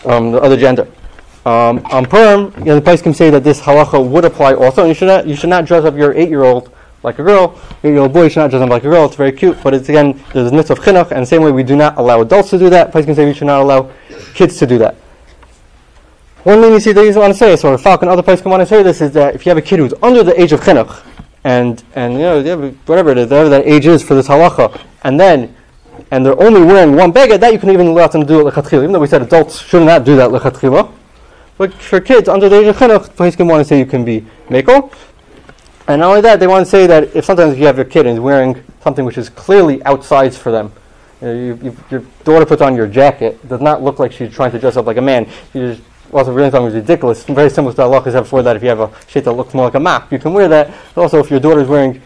um, 0.05 0.31
the 0.31 0.39
other 0.39 0.55
gender. 0.55 0.87
Um, 1.45 1.85
on 1.91 2.05
Purim, 2.05 2.53
you 2.59 2.65
know, 2.65 2.79
the 2.79 3.13
say 3.13 3.29
that 3.29 3.43
this 3.43 3.59
halacha 3.59 4.09
would 4.09 4.23
apply 4.23 4.53
also, 4.53 4.83
and 4.83 4.87
you 4.87 4.95
should 4.95 5.07
not 5.07 5.27
you 5.27 5.35
should 5.35 5.49
not 5.49 5.65
dress 5.65 5.83
up 5.83 5.97
your 5.97 6.13
eight 6.13 6.29
year 6.29 6.43
old 6.43 6.73
like 7.03 7.19
a 7.19 7.23
girl. 7.23 7.59
Year 7.83 7.97
old 7.97 8.13
boy 8.13 8.29
should 8.29 8.39
not 8.39 8.51
dress 8.51 8.61
up 8.61 8.69
like 8.69 8.85
a 8.85 8.89
girl. 8.89 9.05
It's 9.05 9.17
very 9.17 9.33
cute, 9.33 9.61
but 9.61 9.73
it's 9.73 9.89
again 9.89 10.23
there's 10.31 10.53
a 10.53 10.55
mitzvah 10.55 10.73
of 10.73 10.79
chinuch, 10.79 11.11
and 11.11 11.23
the 11.23 11.25
same 11.25 11.41
way 11.41 11.51
we 11.51 11.63
do 11.63 11.75
not 11.75 11.97
allow 11.97 12.21
adults 12.21 12.49
to 12.51 12.57
do 12.57 12.69
that. 12.69 12.93
Can 12.93 13.13
say 13.13 13.25
we 13.25 13.33
should 13.33 13.47
not 13.47 13.59
allow 13.59 13.91
kids 14.33 14.57
to 14.59 14.65
do 14.65 14.77
that. 14.77 14.95
One 16.47 16.61
thing 16.61 16.71
you 16.71 16.79
see 16.79 16.93
leniency 16.93 17.15
you 17.15 17.19
want 17.19 17.33
to 17.33 17.37
say, 17.37 17.57
so 17.57 17.73
a 17.73 17.77
Falcon, 17.77 18.07
other 18.07 18.23
places 18.23 18.41
can 18.41 18.51
want 18.51 18.61
to 18.61 18.65
say 18.65 18.81
this 18.81 19.01
is 19.01 19.11
that 19.11 19.35
if 19.35 19.45
you 19.45 19.49
have 19.49 19.57
a 19.57 19.61
kid 19.61 19.79
who's 19.79 19.93
under 20.01 20.23
the 20.23 20.41
age 20.41 20.53
of 20.53 20.61
chinuch, 20.61 21.03
and 21.43 21.83
and 21.93 22.13
you 22.13 22.19
know 22.19 22.69
whatever 22.85 23.11
it 23.11 23.17
is, 23.17 23.29
whatever 23.29 23.49
that 23.49 23.65
age 23.65 23.85
is 23.85 24.01
for 24.01 24.15
this 24.15 24.29
halacha, 24.29 24.81
and 25.03 25.19
then 25.19 25.53
and 26.09 26.25
they're 26.25 26.41
only 26.41 26.61
wearing 26.61 26.95
one 26.95 27.11
beged, 27.11 27.41
that 27.41 27.51
you 27.51 27.59
can 27.59 27.69
even 27.69 27.93
let 27.93 28.13
them 28.13 28.25
do 28.25 28.47
it 28.47 28.53
lechatchila. 28.53 28.83
Even 28.83 28.93
though 28.93 28.99
we 29.01 29.07
said 29.07 29.21
adults 29.21 29.59
should 29.59 29.85
not 29.85 30.05
do 30.05 30.15
that 30.15 30.29
lechatchila, 30.29 30.89
but 31.57 31.73
for 31.73 31.99
kids 31.99 32.29
under 32.29 32.47
the 32.47 32.61
age 32.61 32.67
of 32.67 32.77
chinuch, 32.77 33.13
place 33.17 33.35
can 33.35 33.45
want 33.45 33.59
to 33.59 33.65
say 33.65 33.77
you 33.77 33.85
can 33.85 34.05
be 34.05 34.25
meikel. 34.47 34.95
And 35.89 35.99
not 35.99 36.07
only 36.11 36.21
that, 36.21 36.39
they 36.39 36.47
want 36.47 36.65
to 36.65 36.71
say 36.71 36.87
that 36.87 37.13
if 37.13 37.25
sometimes 37.25 37.55
if 37.55 37.59
you 37.59 37.65
have 37.65 37.75
your 37.75 37.83
kid 37.83 38.05
and 38.05 38.23
wearing 38.23 38.63
something 38.79 39.03
which 39.03 39.17
is 39.17 39.27
clearly 39.27 39.83
outsides 39.83 40.37
for 40.37 40.53
them, 40.53 40.71
you 41.19 41.27
know, 41.27 41.33
you, 41.33 41.59
you, 41.61 41.77
your 41.91 42.03
daughter 42.23 42.45
puts 42.45 42.61
on 42.61 42.73
your 42.73 42.87
jacket, 42.87 43.45
does 43.49 43.59
not 43.59 43.83
look 43.83 43.99
like 43.99 44.13
she's 44.13 44.31
trying 44.31 44.51
to 44.51 44.59
dress 44.59 44.77
up 44.77 44.85
like 44.85 44.95
a 44.95 45.01
man. 45.01 45.27
Also 46.11 46.31
really 46.31 46.51
something 46.51 46.73
ridiculous. 46.73 47.23
Very 47.23 47.49
similar 47.49 47.73
to 47.73 47.77
the 47.77 47.83
Allah 47.83 48.03
said 48.03 48.21
before 48.21 48.43
that 48.43 48.55
if 48.55 48.63
you 48.63 48.69
have 48.69 48.79
a 48.79 48.91
shit 49.07 49.23
that 49.25 49.33
looks 49.33 49.53
more 49.53 49.65
like 49.65 49.75
a 49.75 49.79
map, 49.79 50.11
you 50.11 50.19
can 50.19 50.33
wear 50.33 50.47
that. 50.47 50.73
But 50.95 51.01
also 51.01 51.19
if 51.19 51.29
your 51.29 51.39
daughter 51.39 51.61
is 51.61 51.67
wearing 51.67 52.01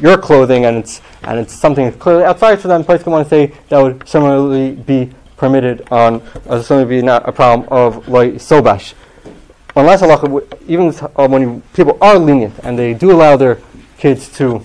your 0.00 0.16
clothing 0.16 0.64
and 0.66 0.76
it's 0.76 1.00
and 1.22 1.38
it's 1.38 1.54
something 1.54 1.84
that's 1.84 1.96
clearly 1.96 2.24
outside 2.24 2.60
for 2.60 2.68
them, 2.68 2.84
place 2.84 3.02
can 3.02 3.12
want 3.12 3.26
to 3.26 3.30
say 3.30 3.54
that 3.68 3.80
would 3.80 4.08
similarly 4.08 4.72
be 4.72 5.10
permitted 5.36 5.86
on 5.90 6.22
uh, 6.48 6.62
similarly 6.62 7.00
be 7.00 7.02
not 7.02 7.28
a 7.28 7.32
problem 7.32 7.68
of 7.70 8.06
like 8.08 8.34
sobash. 8.34 8.94
Unless 9.76 10.00
w- 10.00 10.46
even 10.66 10.94
uh, 11.16 11.28
when 11.28 11.42
you, 11.42 11.62
people 11.74 11.96
are 12.00 12.18
lenient 12.18 12.54
and 12.62 12.78
they 12.78 12.92
do 12.92 13.12
allow 13.12 13.36
their 13.36 13.58
kids 13.98 14.28
to 14.36 14.62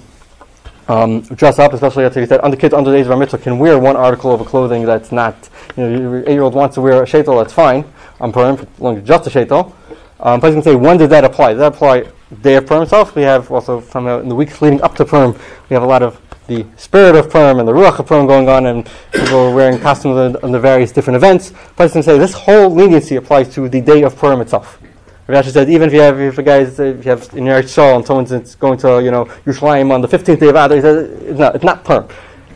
um, 0.87 1.21
dress 1.21 1.59
up, 1.59 1.73
especially 1.73 2.05
after 2.05 2.19
you 2.19 2.25
said 2.25 2.41
under 2.43 2.57
kids 2.57 2.73
under 2.73 2.91
the 2.91 2.97
age 2.97 3.03
of 3.03 3.09
bar 3.09 3.17
mitzvah 3.17 3.37
can 3.37 3.57
wear 3.57 3.79
one 3.79 3.95
article 3.95 4.33
of 4.33 4.45
clothing 4.45 4.85
that's 4.85 5.11
not, 5.11 5.49
you 5.75 5.83
know, 5.83 5.99
your 5.99 6.19
eight-year-old 6.21 6.53
wants 6.53 6.75
to 6.75 6.81
wear 6.81 7.03
a 7.03 7.05
shaitel, 7.05 7.41
that's 7.41 7.53
fine. 7.53 7.85
On 8.19 8.31
Purim, 8.31 8.57
just 9.03 9.27
a 9.27 9.29
shaitel. 9.29 9.73
Um, 10.19 10.39
place 10.39 10.53
can 10.53 10.63
say 10.63 10.75
when 10.75 10.97
did 10.97 11.09
that 11.09 11.25
apply? 11.25 11.53
Does 11.53 11.59
that 11.59 11.73
apply 11.73 12.05
day 12.41 12.55
of 12.55 12.65
Purim 12.65 12.83
itself? 12.83 13.15
We 13.15 13.23
have 13.23 13.51
also 13.51 13.81
somehow 13.81 14.19
in 14.19 14.29
the 14.29 14.35
weeks 14.35 14.61
leading 14.61 14.81
up 14.81 14.95
to 14.95 15.05
Purim, 15.05 15.33
we 15.69 15.73
have 15.73 15.83
a 15.83 15.87
lot 15.87 16.01
of 16.01 16.21
the 16.47 16.65
spirit 16.77 17.15
of 17.15 17.29
Purim 17.29 17.59
and 17.59 17.67
the 17.67 17.73
ruach 17.73 17.99
of 17.99 18.07
Purim 18.07 18.27
going 18.27 18.47
on, 18.47 18.67
and 18.67 18.89
people 19.11 19.53
wearing 19.53 19.79
costumes 19.79 20.37
on, 20.41 20.51
the 20.51 20.59
various 20.59 20.91
different 20.91 21.15
events. 21.15 21.51
Place 21.75 21.93
can 21.93 22.03
say 22.03 22.17
this 22.17 22.33
whole 22.33 22.69
leniency 22.69 23.15
applies 23.15 23.53
to 23.55 23.67
the 23.67 23.81
day 23.81 24.03
of 24.03 24.15
Purim 24.15 24.41
itself. 24.41 24.79
Rav 25.27 25.37
Yasha 25.37 25.51
said 25.51 25.69
even 25.69 25.87
if 25.87 25.93
you 25.93 26.01
have 26.01 26.19
if 26.19 26.37
a 26.37 26.43
guy's 26.43 26.79
if 26.79 27.03
you 27.03 27.09
have 27.09 27.27
in 27.33 27.45
your 27.45 27.61
Yisrael 27.61 27.95
and 27.95 28.05
someone's 28.05 28.55
going 28.55 28.77
to 28.77 29.03
you 29.03 29.09
know 29.09 29.25
Yerushalayim 29.45 29.91
on 29.91 30.01
the 30.01 30.07
15th 30.07 30.39
day 30.39 30.49
of 30.49 30.55
Adar, 30.55 30.75
he 30.75 30.81
says 30.81 31.09
it's 31.23 31.39
not 31.39 31.55
it's 31.55 31.63
not 31.63 31.83
Purim. 31.83 32.07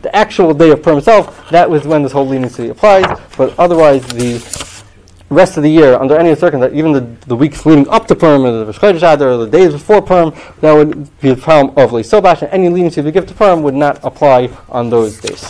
The 0.04 0.16
actual 0.16 0.54
day 0.54 0.70
of 0.70 0.82
Purim 0.82 1.00
itself, 1.00 1.50
that 1.50 1.70
was 1.70 1.86
when 1.86 2.04
this 2.04 2.12
whole 2.12 2.28
leniency 2.28 2.70
applies. 2.70 3.06
But 3.36 3.58
otherwise, 3.60 4.06
the 4.08 4.40
rest 5.30 5.58
of 5.58 5.64
the 5.64 5.70
year, 5.70 5.96
under 5.96 6.18
any 6.18 6.36
circumstance, 6.36 6.74
even 6.76 6.92
the, 6.92 7.02
the 7.28 7.36
weeks 7.36 7.66
leading 7.66 7.88
up 7.90 8.08
to 8.08 8.16
Purim, 8.16 8.46
or 8.46 8.52
the 8.52 8.66
Rosh 8.66 9.04
or 9.04 9.38
the 9.38 9.50
days 9.50 9.74
before 9.74 10.02
Purim, 10.02 10.34
that 10.62 10.74
would 10.74 11.20
be 11.20 11.30
a 11.30 11.36
problem 11.36 11.78
of 11.78 11.92
Leisobash, 11.92 12.42
and 12.42 12.52
any 12.52 12.70
leniency 12.70 13.02
we 13.02 13.12
give 13.12 13.28
to 13.28 13.34
Purim 13.34 13.62
would 13.64 13.76
not 13.76 14.00
apply 14.04 14.50
on 14.70 14.90
those 14.90 15.20
days. 15.20 15.44